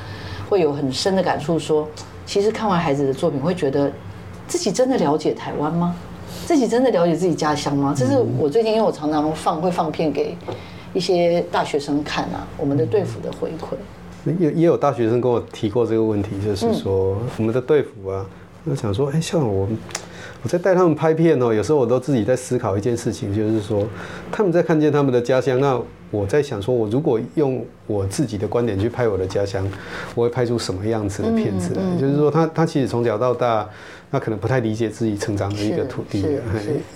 [0.48, 1.86] 会有很深的感触，说
[2.26, 3.92] 其实看完孩子的作品，会觉得
[4.48, 5.94] 自己真的了解台湾吗？
[6.46, 7.94] 自己真的了解自己家乡吗？
[7.96, 10.36] 这是我最近，因为我常常放会放片给
[10.92, 13.76] 一些大学生看啊，我们的队服的回馈。
[14.38, 18.24] 也也有大学生跟我提过这个问题，就是说我们的队服啊，
[18.64, 19.66] 我想说，哎，像我
[20.42, 23.84] 我在带他们拍片哦，有时候我都自己在思考一件事情，就是说
[24.30, 25.80] 他们在看见他们的家乡，那
[26.12, 29.66] 我在想说，我如果用我自己的观点去拍我的家乡，
[30.14, 31.82] 我会拍出什么样子的片子来？
[32.00, 33.68] 就是说他他其实从小到大，
[34.12, 36.24] 他可能不太理解自己成长的一个土地，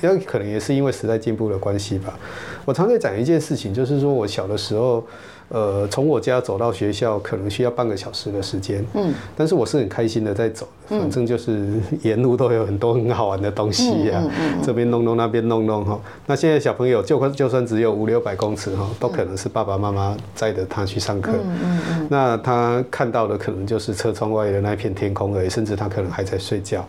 [0.02, 2.16] 要可能也是因为时代进步的关系吧。
[2.64, 5.04] 我常在讲一件事情，就是说我小的时候。
[5.48, 11.68] 呃，从我家走到学校可能需要半个小时的时间，嗯，但是我是很开心的在走，反正就是
[12.02, 14.20] 沿路都有很多很好玩的东西呀，
[14.62, 16.00] 这边弄弄那边弄弄哈。
[16.26, 26.84] 那现在小朋友就就算只有五六百公尺哈，都可能是爸爸妈妈载着他去上课，嗯嗯，那他看到的可能就是车窗外的那一片天空而已，甚至他可能还在睡觉。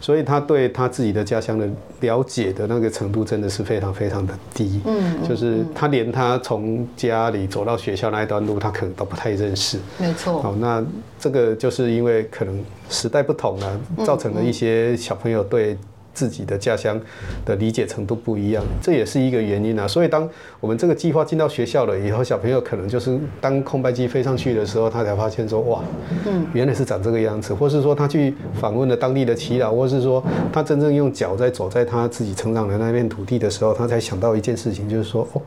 [0.00, 1.68] 所以他对他自己的家乡的
[2.00, 10.40] 了解的那个程度真的是非常非常的低，嗯，就是他连他从家里走到学校那一段路，他可能都不太认识，没错。
[10.40, 10.84] 好，那
[11.18, 15.76] 这个就是因为可能时代不同了，造成了一些小朋友对。
[16.16, 16.98] 自己的家乡
[17.44, 19.86] 的理解程度不一样，这也是一个原因啊。
[19.86, 20.26] 所以，当
[20.58, 25.84] 我们这个计划进到学校了以后，小朋友可能就是当空白机飞上去的时候，他才发现说：“哇，
[26.26, 35.42] 嗯，原来是长这个样子。”或是说他去访问了当地的祈祷，或是说他真正用脚在走在他自己成长的那片土地的时候，他才想到一件事情，就是说：“哦，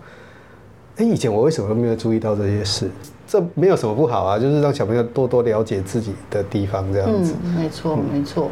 [0.98, 2.88] 哎，以前我为什么都没有注意到这些事？
[3.28, 8.52] 这没有什么不好啊，就是让小朋友多多了解自己的地方，这样子。”没错，没错。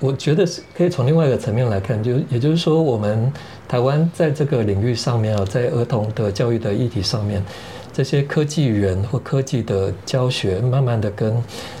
[0.00, 3.30] 我觉得是可以从另外一个层面来看，就也就是说，我们
[3.68, 7.44] 台湾在这个领域上面啊，在儿童的教育的议题上面，
[7.92, 11.36] 这些科技人或科技的教学，慢慢的跟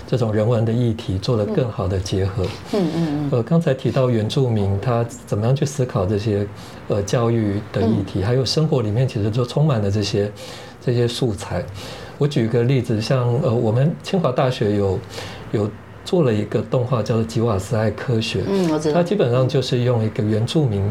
[0.06, 2.44] 这种人文的议题做了更好的结合。
[2.74, 3.28] 嗯嗯嗯。
[3.32, 6.46] 呃，刚才提到原住民他怎么样去思考这些
[6.88, 10.30] 呃教育的议题，还有生活里面其实就充满了这些
[10.78, 11.64] 这些素材。
[12.18, 14.98] 我举一个例子，像呃，我们清华大学有
[15.52, 15.70] 有。
[16.10, 18.94] 做了一个动画叫做《吉瓦斯爱科学》，嗯，我知道。
[18.94, 20.82] 它基本上就是用一个原住民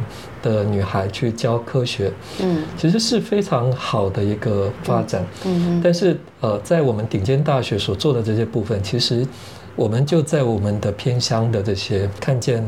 [0.42, 5.82] 的女孩去教科学，嗯，其实是非常好的一个发展，嗯。
[5.84, 9.28] 但是呃，在我们顶尖大学所做的这些部分，其实
[9.76, 12.66] 我们就在我们的偏乡的这些看见，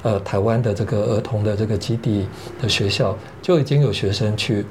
[0.00, 2.26] 呃，台湾的这个儿童的这个基地
[2.62, 4.64] 的学校，就已经有学生去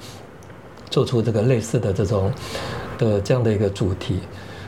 [0.90, 2.32] 做出这个类似的这种
[2.98, 4.22] 的这样的一个主题。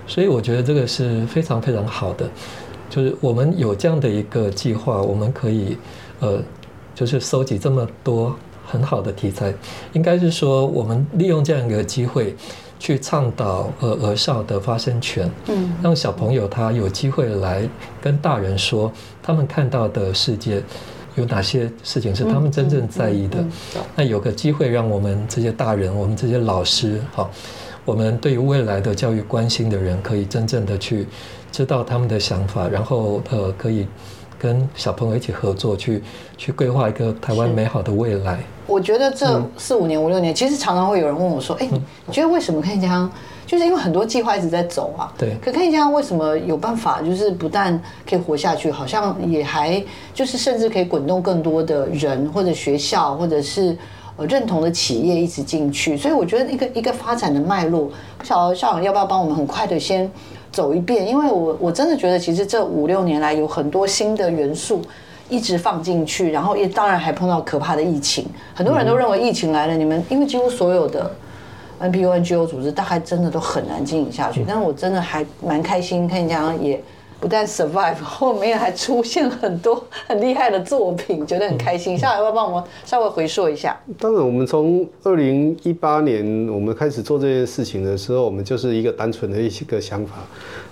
[0.07, 2.29] 所以我觉得这个是非常非常好的，
[2.89, 5.77] 就是我们有这样的一个计划，我们可以，
[6.19, 6.41] 呃，
[6.93, 8.35] 就是收集这么多
[8.65, 9.53] 很好的题材，
[9.93, 12.35] 应该是说我们利用这样一个机会，
[12.77, 17.67] 去倡导呃儿少的发声权，嗯，让小朋友他有机会来
[18.01, 18.91] 跟大人说，
[19.23, 20.61] 他们看到的世界
[21.15, 23.37] 有哪些事情是他们真正在意的，
[23.95, 27.31] 那有个机会让我们这些大人，我们这些老师，好。
[27.83, 31.07] 我们对于未来的教育关心的人，可以真正的去
[31.51, 33.87] 知道他们的想法，然后呃，可以
[34.37, 36.03] 跟小朋友一起合作，去
[36.37, 38.39] 去规划一个台湾美好的未来。
[38.67, 41.67] 我觉得这四五年、五六年，其实常常会有人问我说：“哎，
[42.05, 43.11] 你觉得为什么看见江？
[43.47, 45.11] 就是因为很多计划一直在走啊。
[45.17, 45.35] 对。
[45.43, 53.75] 可看一下为什么有办法，就是不但可以活下去，好像也还就是甚至可以滚动更多的人，或者学校，或者是。”
[54.25, 60.09] 认同的企业一直进去，所以我觉得一个一个发展的脉络，不晓得校长要不要帮我们很快的先
[60.51, 61.07] 走一遍？
[61.07, 64.81] 因为我我真的觉得，其实这五六年来有很多新的元素
[65.29, 68.25] 一直放进去，然后也当然还碰到可怕的疫情。
[68.53, 71.11] 很多人都认为疫情来了，你们因为几乎所有的
[71.79, 74.43] NPO、NGO 组织大概真的都很难经营下去。
[74.47, 76.81] 但是我真的还蛮开心，看这样也。
[77.21, 81.97] 不但 survive， 后面还出现很多 很厉害的作品，觉得很开心。
[81.97, 83.79] 下来要不要帮我们稍微回溯一下？
[83.99, 90.15] 当然，我们从二零一八年我们开始做这件事情的时候，我们就是一个单纯的一个想法。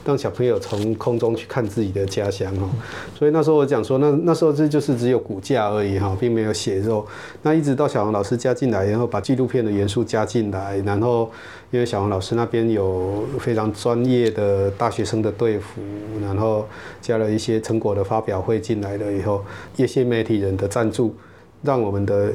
[0.05, 2.69] 让小朋友从空中去看自己的家乡哦，
[3.15, 7.05] 所以那时候我讲说，那那时候这就是只有骨架而已哈，并没有血肉。
[7.43, 11.29] 那一直到小王老师加进来，然后把纪录片的元素加进来，然后
[11.71, 15.81] 因为小王老师那边有非常专业的大学生的队服，
[16.21, 16.67] 然后
[17.01, 19.43] 加了一些成果的发表会进来了以后，
[19.75, 21.15] 一些媒体人的赞助，
[21.61, 22.31] 让我们的。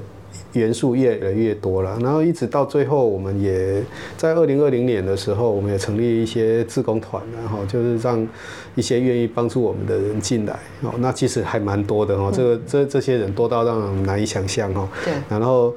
[0.52, 3.80] 元素越来越多了，然后一直到最后，我们也
[4.16, 8.26] 在二零二零年的时候，我们也成立一些志工团，然后就是让
[8.74, 10.92] 一些愿意帮助我们的人进来哦。
[10.98, 14.88] 那其实还蛮多的哦，这个这这些人多到让人难以想象哦。
[15.04, 15.14] 对。
[15.28, 15.72] 然后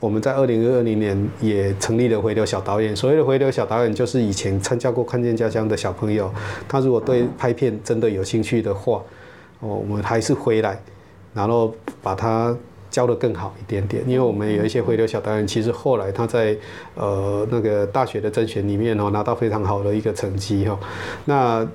[0.00, 6.32] 我们在二零二零年也成立了回流小导演，所谓的回流小导演，就是以前参加过《看见家乡》的小朋友，
[6.68, 9.02] 他如果对拍片真的有兴趣的话，
[9.60, 10.80] 哦，我们还是回来，
[11.34, 12.56] 然后把他。
[12.92, 16.54] 教的更好一点点，因为我们有一些回流小导演，其实后来他在
[16.94, 20.78] 呃那个大学的甄选里面哦拿到非常好的一个成绩哈。
[21.24, 21.66] 那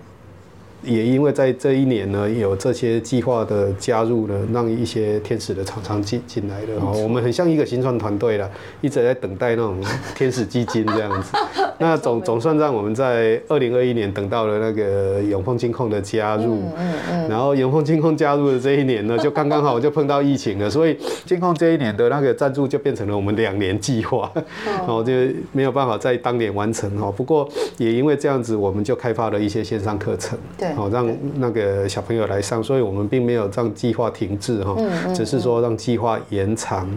[0.88, 6.91] 也因为在这一年呢，有这些计划的加入呢，让一些天使的厂商进进来了哈。
[6.91, 8.50] 我们很像一个新创团队了，
[8.82, 9.78] 一直在等待那种
[10.15, 11.38] 天使基金这样子。
[11.80, 24.32] 那总总算让我们在二零二一年等到了那个永丰金控的加入，嗯嗯，然后永丰金控加入的这一年呢， 就刚刚好就碰到疫情了，所以金控这一年的那个赞助就变成了我们两年计划，
[24.65, 25.12] 然后 就
[25.52, 27.12] 没有办法在当年完成哈。
[27.12, 27.47] 不过
[27.78, 34.78] 也因为这样子，我们就开发了一些线上课程，对，好让那个小朋友来上，所以我们并没有让计划停滞哈，
[35.13, 36.88] 只是说让计划延长，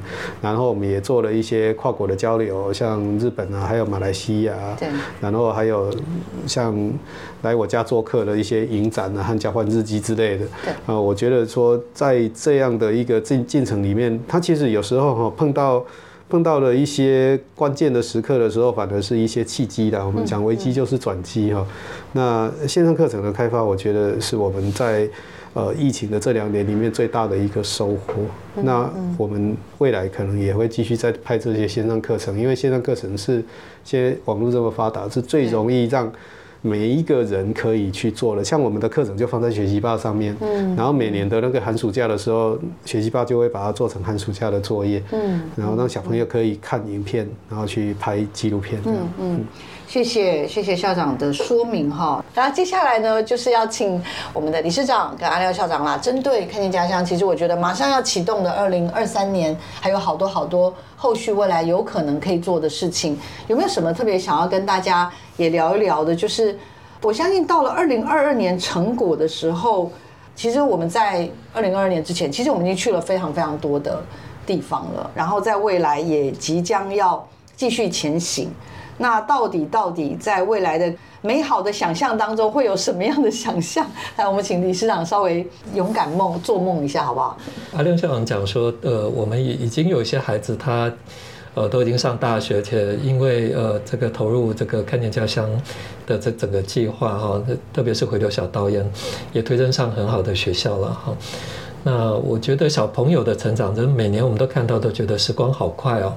[0.42, 4.54] 然后我们也做了一些跨国的交流，像日本啊，还有马来西亚。
[4.78, 4.88] 对，
[5.20, 5.90] 然后还有
[6.46, 6.92] 像
[7.42, 10.46] 来我家做客的一些影展啊和交换日记之类的。
[10.62, 15.82] 对，啊，我觉得说在这样的一个进进程里面，他其实有时候哈碰到
[16.30, 20.06] 碰到了一些关键的时刻的时候，反而是一些契机的。
[20.06, 21.66] 我们讲危机就是转机哈。
[22.12, 25.08] 那线上课程的开发，我觉得是我们在。
[25.52, 28.22] 呃，疫情的这两年里面最大的一个收获，
[28.62, 28.88] 那
[29.18, 33.42] 我们未来可能也会继续再拍这些线上课程，因为线上课程是
[33.82, 36.08] 现在网络这么发达，是最容易让
[36.62, 38.44] 每一个人可以去做了。
[38.44, 49.44] 像我们的课程就放在学习报上面，嗯，然后每年的那个寒暑假的时候，学习报就会把它做成寒暑假的作业，嗯，然后让小朋友可以看影片，然后去拍纪录片，嗯嗯。
[49.90, 54.00] 谢谢谢谢校长的说明哈，那接下来呢就是要请
[54.32, 66.14] 我们的理事长跟阿廖校长啦，针对看见家乡，其实我觉得马上要启动的二零二三年，还有好多好多后续未来有可能可以做的事情，有没有什么特别想要跟大家也聊一聊的？
[66.14, 66.56] 就是
[67.02, 69.90] 我相信到了二零二二年成果的时候，
[70.36, 74.00] 其实我们在二零二二年之前，其实我们已经去了非常非常多的
[74.46, 77.26] 地方了，然后在未来也即将要
[77.56, 78.48] 继续前行。
[79.00, 83.86] 那到底到底在未来的美好的想象当中会有什么样的想象？
[84.16, 87.38] 来，我们请理事长稍微勇敢梦做梦一下，好不好？
[87.72, 90.92] 阿亮校长讲说，呃，我们已已经有一些孩子，他
[91.54, 95.48] 呃都已经上大学，且因为呃这个投入这个看见家乡
[96.06, 98.86] 的这整个计划哈，特别是回流小导演，
[99.32, 101.16] 也推荐上很好的学校了哈。
[101.82, 106.12] 那我觉得小朋友的成长，就是每年我们都看到，都觉得时光好快哦。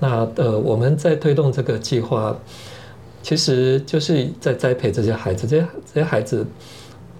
[0.00, 2.36] 那呃，我们在推动这个计划，
[3.20, 5.46] 其实就是在栽培这些孩子。
[5.46, 6.46] 这些这些孩子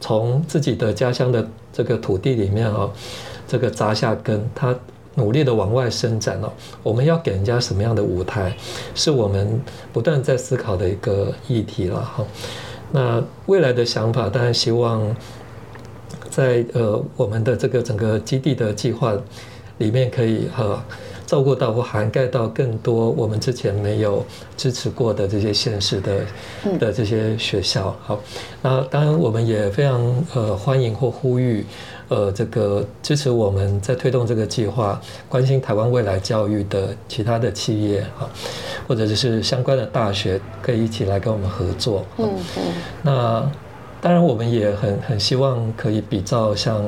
[0.01, 2.89] 从自己的家乡的这个土地里面啊，
[3.49, 4.73] 这个扎下根，他
[5.17, 6.53] 努力的往外伸展了。
[6.85, 8.57] 我们要给人家什么样的舞台，
[8.95, 9.61] 是我们
[9.93, 12.25] 不断在思考的一个议题了哈。
[12.93, 15.17] 那未来的想法，当然希望
[16.31, 19.13] 在呃我们的这个整个基地的计划
[19.79, 20.85] 里面可以哈。
[21.29, 24.25] 照顾到或涵盖到更多我们之前没有
[24.57, 26.21] 支持过的这些县市的
[26.79, 27.95] 的这些学校。
[28.03, 28.19] 好，
[28.63, 31.67] 那当然我们也非常呃欢迎或呼吁
[32.09, 38.25] 呃这个支持我们在推动这个计划、关心台湾未来教育的其他的企业啊，
[38.89, 42.07] 或者就是相关的大学，可以一起来跟我们合作。
[42.17, 42.63] 嗯嗯。
[43.03, 43.53] 那
[44.01, 46.83] 当然我们也很很希望可以比照像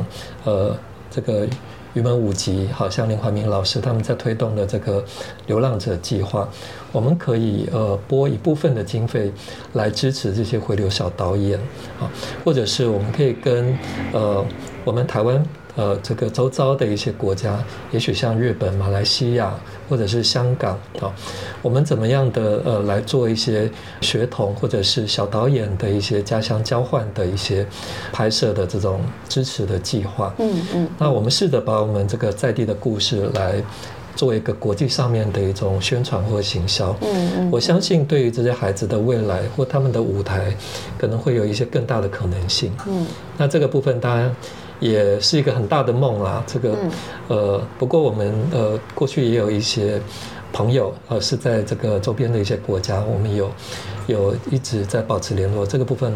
[0.44, 0.74] 呃
[1.10, 1.46] 这个。
[1.94, 5.04] 余门舞集，好像林怀民老师他们在推动的这个
[5.46, 6.48] 流浪者计划，
[6.92, 9.32] 我们可以呃拨一部分的经费
[9.72, 11.58] 来支持这些回流小导演
[12.00, 12.10] 啊，
[12.44, 13.76] 或者是我们可以跟
[14.12, 14.44] 呃
[14.84, 15.44] 我们台湾。
[15.80, 17.58] 呃，这个周遭的一些国家，
[17.90, 21.10] 也许像日本、马来西亚或者是香港啊，
[21.62, 23.70] 我们怎么样的呃来做一些
[24.02, 27.66] 学童或者是小导演的一些家乡交换的一些
[28.12, 30.34] 拍摄的这种支持的计划？
[30.36, 30.88] 嗯嗯。
[30.98, 33.54] 那我们试着把我们这个在地的故事来
[34.14, 36.94] 做一个国际上面的一种宣传或行销。
[37.00, 37.50] 嗯嗯。
[37.50, 40.54] 我相信对于这些孩子的未来或他们的舞台，
[40.98, 42.70] 可能会有一些更大的可能性。
[42.86, 43.06] 嗯。
[43.38, 44.30] 那这个部分当然。
[44.80, 46.74] 也是一个很大的梦啦，这个，
[47.28, 50.00] 呃，不过我们呃过去也有一些
[50.52, 53.50] 朋友呃是在这个周边的一些国家，我们有
[54.06, 55.66] 有一直在保持联络。
[55.66, 56.12] 这个部分，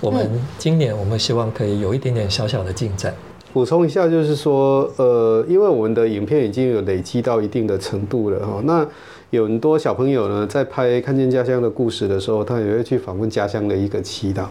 [0.00, 0.28] 我们
[0.58, 3.14] 今年我们希望可以有一点点小小的进展。
[3.52, 8.86] 补充一下，就是说，呃，因为我们的影片已经有累积到一定的程度了哈，那
[9.30, 14.44] 有很多小朋友呢在拍《看见家乡的故事》的时候，他也会去访问家乡的一个祈祷。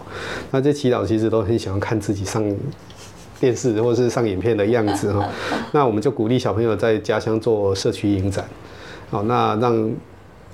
[0.49, 2.43] 那这祈祷其实都很喜欢看自己上。
[3.39, 5.27] 电视或者是上影片的样子哈，
[5.71, 8.45] 那我们就鼓励小朋友在家乡做社区影展，
[9.09, 9.91] 好，那让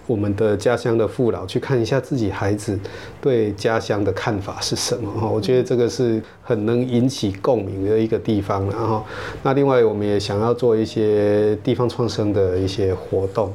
[0.05, 2.77] 我们的家乡的父老去看一下自己孩子
[3.21, 5.09] 对家乡的看法是什么。
[5.11, 9.05] 哈，我觉得这个是很能引起共鸣的一个地方然后，
[9.43, 13.53] 那另外我们也想要做一些地方创生的一些活动。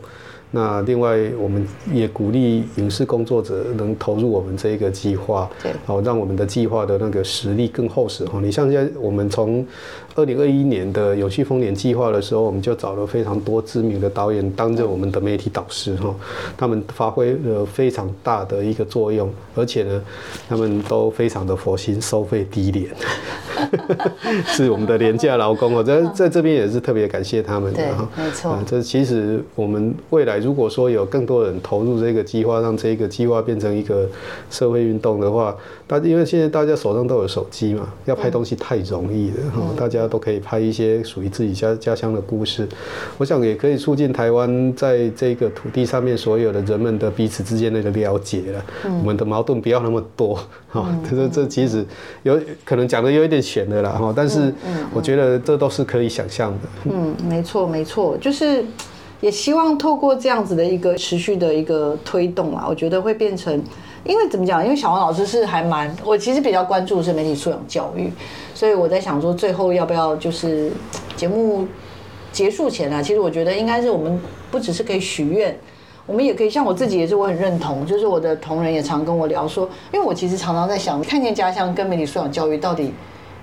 [0.51, 8.40] 那另外，我们也鼓励影视工作者能投入我们这一个计划，对，好让我们的计划的那个实力更厚实哈。
[8.42, 9.66] 你像现在我们从
[10.14, 16.14] 二零二一年的有序丰年计划的时候，我们就找了非常多知名的导演担任我们的媒体导师哈，
[16.57, 20.03] 他们发挥了非常大的一个作用，而且呢，
[20.49, 22.88] 他们都非常的佛心，收费低廉，
[24.46, 30.38] 是我们的廉价劳工哦，在在这边也是特别感谢他们的哈，没错，这其实我们未来。
[30.38, 34.09] 如果说有更多人投入这个计划，让这个计划变成一个
[34.50, 35.54] 社会运动的话，
[35.86, 39.36] 大因为现在大家手上都有手机嘛，要拍东西太容易了，
[39.76, 42.68] 大家都可以拍一些属于自己家家乡的故事。
[43.18, 50.38] 我想也可以促进台湾在这个土地上面所有的人们的彼此之间的了解了，我们的矛盾不要那么多。
[50.70, 51.84] 哈，这这其实
[52.22, 54.53] 有可能讲的有一点悬的啦，哈，但是
[54.92, 56.68] 我觉得这都是可以想象的。
[56.84, 58.64] 嗯，没错没错，就是。
[59.20, 63.53] 也希望透过这样子的一个持续的一个推动啊，我觉得会变成，
[64.05, 64.62] 因为怎么讲？
[64.62, 68.12] 因为小王老师是还蛮，我其实比较关注是媒体素养教育，
[68.55, 70.70] 所以我在想说，最后要不要就是
[71.16, 71.66] 节目
[72.30, 74.20] 结束前啊，其实我觉得应该是我们
[74.53, 75.59] 不只是可以许愿，
[76.07, 82.94] 我们也可以像我自己也是我很认同，就是我的同仁也常跟我聊说，因为我其实常常在想，看见家乡跟媒体素养教育到底。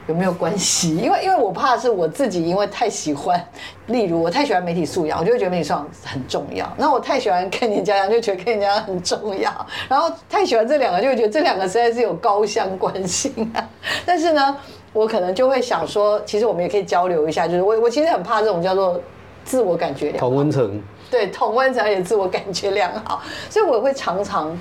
[0.07, 0.95] 有没有关系？
[1.01, 3.43] 因为因为我怕是我自己，因为太喜欢，
[3.87, 6.71] 例如我太喜欢媒体素养，我就会觉得媒体素养很重要。
[6.77, 9.51] 那我太喜欢看见家乡， 就觉得看见家乡很重要。
[9.89, 13.69] 然后太喜欢这两个，就会觉得这两个实在是有高相关性啊。
[14.05, 14.55] 但是呢，
[14.93, 17.47] 我可能就会想说，其实我们也可以交流一下。
[17.47, 18.99] 就是我我其实很怕这种叫做
[19.43, 24.57] 自我感觉良好，同温层对同温层也自我感觉良好，所以我会常常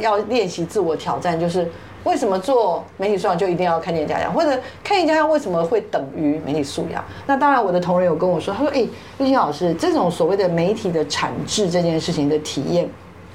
[0.00, 1.68] 要练习自我挑战，就是。
[2.04, 4.50] 为什么做媒体素养就一定要看见家乡，或者
[4.82, 7.04] 看见家乡为什么会等于媒体素养？
[7.26, 8.80] 那当然，我的同仁有跟我说，他说：“哎，
[9.18, 12.88] 玉清老师，这种所谓的媒体的产制这件事情的体验，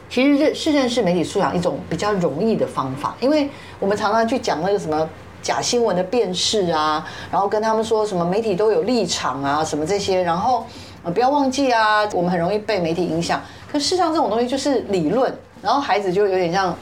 [0.09, 3.49] 其实是是认识媒体素养一种比较容易的方法，因为
[3.80, 5.07] 我们常常去讲那个什么
[5.41, 10.65] 假新闻的辨识啊，然后跟他们说什么媒体都有立场啊，什么这些，然后
[11.13, 13.41] 不要忘记啊，我们很容易被媒体影响。
[13.72, 16.76] 可事实上，这种东西就是理论，然后孩子就有点像。”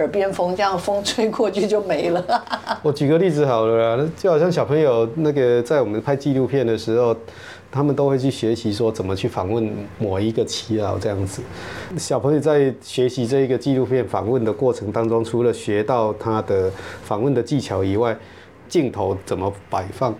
[0.00, 2.24] 耳边风，这样风吹过去就没了。
[2.82, 7.14] 我举个例子好了，就好像小朋友那个在我们拍纪录片的时候，
[7.70, 11.42] 他们都会去学习说怎么去访问某一个耆老这样子。
[11.98, 16.70] 小朋友在学习这一个纪录片访问的过程当中，除了学到他的
[17.04, 18.16] 访问的技巧以外，
[18.68, 20.14] 镜头怎么摆放。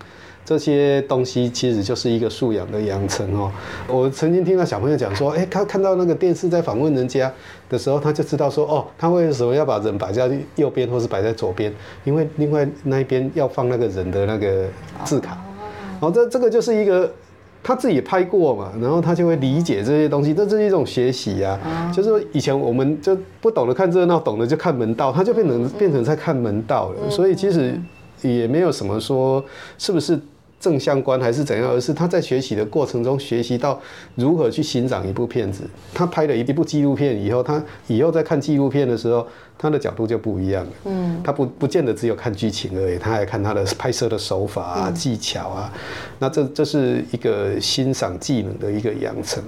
[0.50, 3.52] 这些东西其实就是一个素养的养成哦。
[3.86, 7.32] 我曾经听到小朋友讲说，哎，他看到那个电视在访问人家
[7.68, 11.72] 的时候，他就知道说，哦，他为什么要把人摆在右边或是摆在左边？
[12.02, 14.66] 因为另外那一边要放那个人的那个
[15.04, 15.38] 字卡。
[16.00, 17.08] 哦，这这个就是一个
[17.62, 21.56] 他自己拍过嘛，然后他就会理解这些东西，这是一种学习呀。
[21.94, 27.08] 就是以前我们就不懂得看热闹，懂得就看门道，他就变成变成在看门道了。
[27.08, 27.80] 所以其实
[28.22, 29.44] 也没有什么说
[29.78, 30.18] 是不是。
[30.60, 31.70] 正相关还是怎样？
[31.70, 33.80] 而是他在学习的过程中学习到
[34.14, 35.64] 如何去欣赏一部片子。
[35.94, 40.70] 他拍了一部纪录片以后，他以后在看纪录片的时候，他的角度就不一样了。
[40.84, 45.72] 嗯，他不不见得只有看剧情而已，他还看他的拍摄的手法啊、技巧啊。
[46.18, 49.42] 那这这是一个欣赏技能的一个养成。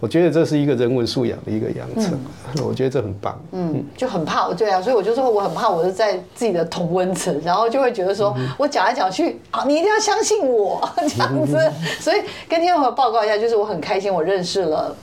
[0.00, 2.18] 我觉得这是一个人文素养的一个养成，
[2.66, 3.38] 我觉得这很棒。
[3.52, 11.70] 嗯，就很怕，对啊，所以我就说我很怕，我是在自己的同温层，然后就会觉得说我讲来讲去，啊，你一定要相信我这样子。
[12.00, 14.96] 所以跟天众朋友报告一下，就是我很开心，我认识了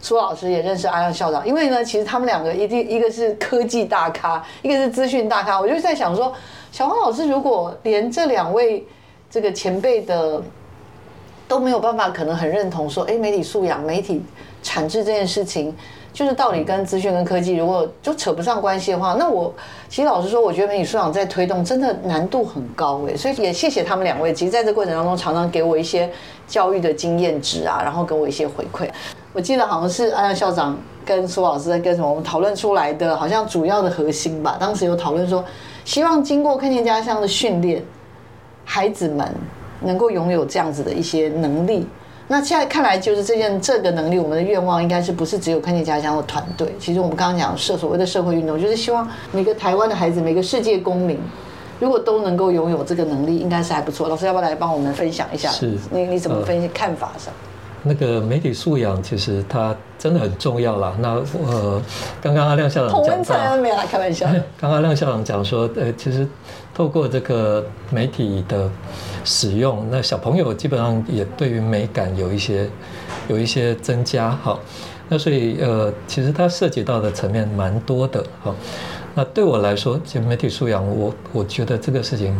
[0.00, 6.32] 苏老师，也认识阿亮校长，因为呢，其实他们两个一定一个是科技大咖，一个是资讯大咖，我就在想说，
[6.72, 8.86] 小黄老师如果连这两位
[9.28, 10.42] 这个前辈的。
[11.46, 14.22] 都没有办法，可能很认同说，哎，媒体素养、媒体
[14.62, 15.74] 产制这件事情，
[16.12, 19.52] 就是到底跟资讯跟科技如果就扯不上关系的话，那我
[19.88, 26.10] 其实老实说，我觉得媒体素养在推动真的难度很高哎，所以也谢谢他们两位，其实在这过程当中常常给我一些
[26.46, 28.88] 教育的经验值啊，然后给我一些回馈。
[29.32, 34.56] 我记得好像是安校长跟苏老师在跟什么，我们讨论出来的，好像主要的核心吧。
[34.58, 35.44] 当时有讨论说，
[35.84, 37.82] 希望经过看见家乡的训练，
[38.64, 39.28] 孩子们。
[39.80, 41.86] 能够拥有这样子的一些能力，
[42.28, 46.74] 那现在看来就是这件这个能力，我们的愿望应该是不是只有看见家乡的团队？
[46.78, 51.18] 其实我们刚刚讲社所谓的社会运动，就是希望每个台湾的孩子，每个世界公民，
[51.78, 54.08] 如果都能够拥有这个能力，应该是还不错。
[54.08, 55.50] 老师要不要来帮我们分享一下？
[55.50, 57.32] 是，你你怎么分析看法上？
[57.86, 60.94] 那个媒体素养其实它真的很重要啦。
[61.00, 61.82] 那呃，
[62.22, 64.26] 刚刚阿亮校长讲到，没有开玩笑。
[64.58, 66.26] 刚刚亮校长讲说，呃，其实
[66.72, 68.70] 透过这个媒体的
[69.24, 72.68] 使用，那小朋友基本上也对于美感有一些
[73.28, 74.60] 有一些增加，好。
[75.08, 78.54] 那所以呃，其实它涉及到的层面蛮多的，好。
[79.14, 82.34] 那对我来说，其实媒体素养，我我觉得这个事情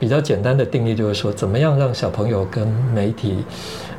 [0.00, 3.44] 比较简单的定义就是说，怎么样让小朋友跟媒体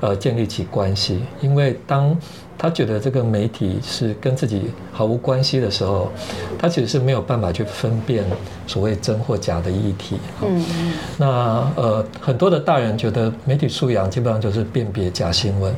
[0.01, 1.22] 呃建立起关系？
[1.41, 2.18] 因为当
[2.58, 6.10] 他觉得这个媒体是跟自己毫无关系的时候，
[6.58, 8.24] 他其实是没有办法去分辨
[8.66, 10.18] 所谓真或假的议题。
[10.41, 10.93] 嗯嗯。
[11.18, 15.74] 那呃，很多的大人觉得媒体素养基本上就是辨别假新闻。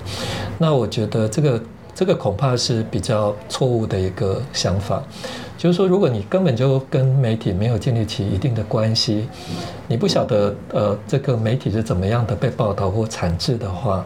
[0.58, 1.62] 那我觉得这个
[1.96, 5.02] 这个恐怕是比较错误的一个想法。
[5.58, 9.28] 就是说，如果你根本就跟媒体没有建立起一定的关系，
[9.88, 14.06] 你不晓得呃这个媒体是怎么样的被报道或产制的话，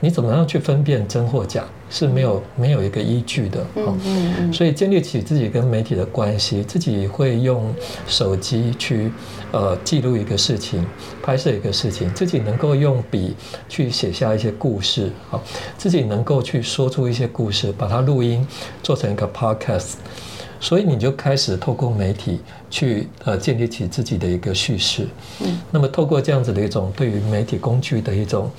[0.00, 3.66] 你怎么样去分辨真或假是没有没有一个依据的。
[3.76, 4.52] 嗯嗯嗯。
[4.52, 7.74] 所以建立起自己跟媒体的关系，自己会用
[8.06, 9.10] 手机去
[9.52, 10.84] 呃记录一个事情，
[11.22, 13.34] 拍摄一个事情，自己能够用笔
[13.68, 15.42] 去写下一些故事，好，
[15.78, 18.46] 自己能够去说出一些故事，把它录音
[18.82, 19.94] 做成一个 podcast。
[20.58, 22.40] 所以你就开始透过媒体
[22.70, 25.06] 去呃建立起自己的一个叙事，
[25.44, 28.50] 嗯，那么透过这样子的一种对于媒体工具的一种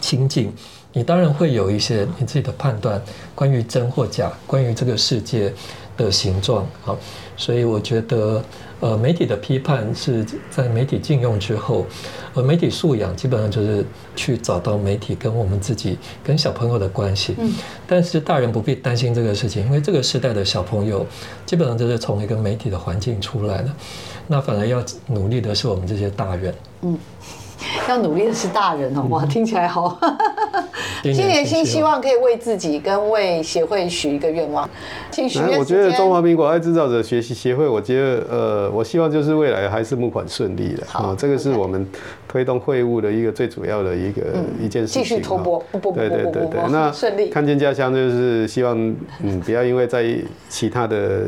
[0.00, 0.52] 亲近，
[0.92, 3.00] 你当然会有一些你自己的判断，
[3.34, 5.52] 关于真或假，关于这个世界
[5.96, 6.98] 的形状，好，
[7.36, 8.42] 所以我觉得。
[8.82, 11.84] 呃，媒体的批判是在媒体禁用之后，
[12.32, 13.84] 呃，媒体素养基本上就是
[14.16, 17.34] 去找到媒体跟我们自己跟小朋友的关系。
[17.38, 17.52] 嗯，
[17.86, 21.06] 但是大人不必担心这个事情，因为这个时代的小朋友
[21.44, 23.70] 基本上就是从一个媒体的环境出来的，
[24.26, 26.54] 那反而要努力的是我们这些大人。
[26.80, 26.98] 嗯。
[27.88, 29.98] 要努力的是大人哦，哇，听起来好。
[31.02, 34.68] 新年新希望，可以为自己跟为协会许一个愿望，
[35.10, 35.58] 请许愿。
[35.58, 41.86] 我觉得中华民国爱制造者学习协会，我觉得呃，我希望就是未来还是募款顺利的啊，这个是我们
[42.28, 44.22] 推动会务的一个最主要的一个
[44.60, 45.02] 一件事情。
[45.02, 47.30] 继续拖播，不不不不不不，那顺利。
[47.30, 48.76] 看见家乡就是希望
[49.22, 50.04] 嗯，不要因为在
[50.50, 51.22] 其他的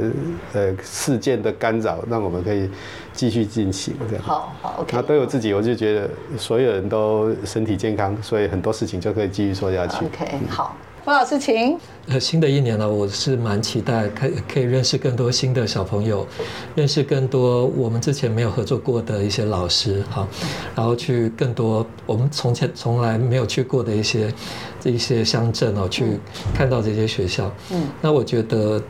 [0.53, 2.69] 呃事件的干扰，让我们可以。
[3.13, 4.97] 继续进行这样，好好，OK。
[4.97, 10.05] 那都有自己，我就觉得所有人都身体健康，所以很多事情就可以继续做下去。
[10.07, 11.79] OK，好，郭老师请。
[12.09, 16.27] 呃，新的一年呢，我是蛮期待，可可以认识更多新的小朋友，
[16.75, 20.27] 认识更多我们之前没有合作过的一些老师，哈，
[20.75, 24.33] 然后去更多我们从前从来没有去过的一些
[24.81, 26.19] 这一些乡镇哦，去
[26.53, 27.53] 看到这些学校。
[27.71, 28.83] 嗯，那我觉得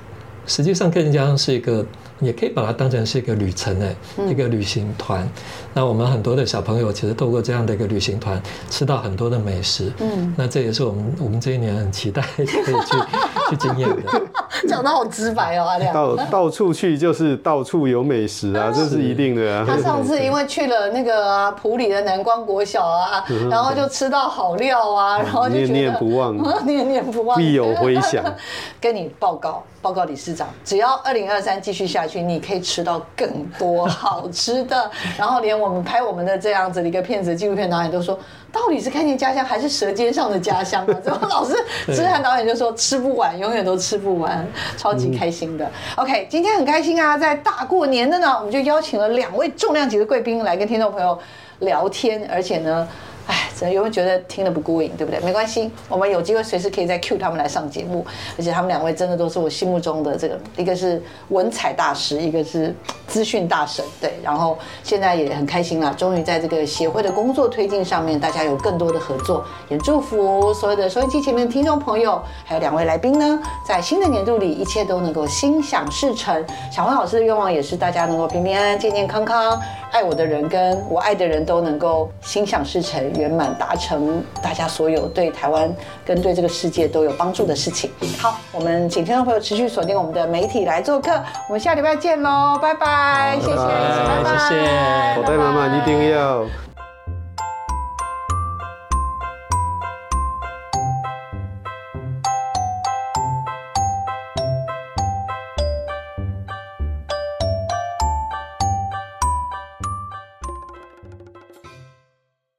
[0.47, 1.85] 实际上更加是一个。
[2.23, 3.95] 也可以把它当成是一个旅程诶，
[4.29, 5.29] 一个旅行团。
[5.75, 9.93] 那我们很多的小朋友其实透过这样的一个旅行团，吃到很多的美食。
[9.99, 12.63] 嗯，那这也是我们我们这一年很期待可以去
[13.51, 14.23] 去经验的。
[14.69, 15.93] 讲的好直白哦，阿亮。
[15.93, 19.65] 到到处去就是到处有美食啊，这是一定的啊。
[19.67, 28.23] 他上次因为去了那个啊普里的南光国小啊，然后就吃到好料啊，然后就念念不忘， 念念不忘，必有回响。
[28.81, 29.65] 跟你报告。
[29.83, 34.91] 报告理事长，只要二零二三继续下去，你可以吃到更多好吃的。
[35.17, 38.19] 然后连我们拍我们的这样子的一个片子纪录片导演都说，
[38.51, 40.95] 到底是看见家乡还是舌尖上的家乡啊？
[41.03, 41.55] 怎么老是
[41.95, 44.47] 志涵导演就说吃不完，永远都吃不完，
[44.77, 45.71] 超级开心的。
[45.97, 51.19] OK，今天很开心啊，在大过年的呢，我们就邀请了两位重量级的贵宾来跟听众朋友
[51.61, 52.87] 聊天，而且呢。
[53.27, 55.21] 哎，有没有觉得听得不过瘾，对不对？
[55.21, 58.05] 没关系，我们有机会随时可以再 cue 他们来上节目。
[58.37, 62.75] 而且他们两位真的都是我心目中的这个，一个是文采大师，一个是
[63.07, 63.85] 资讯大神。
[64.01, 69.45] 对，然后现在也很开心了，终于在这个协会的工作推进上面，大家有更多的合作。
[69.69, 76.45] 也祝福所有的收音机前面的听众朋友，还有两位来宾呢，在新的年度里，一切都能够心想事成。
[76.73, 79.61] 小黄老师的愿望也是大家能够平平安安、健健康康。
[79.93, 85.71] 爱我的人跟我爱的人都能够心想事成、圆满达成，大家所有对台湾
[86.05, 87.91] 跟对这个世界都有帮助的事情。
[88.19, 91.13] 好，我们请听众朋友持续锁定我们的媒体来做客，
[91.47, 96.72] 我们下礼拜见喽，拜拜，谢谢，拜拜，谢谢，口袋妈妈一定要。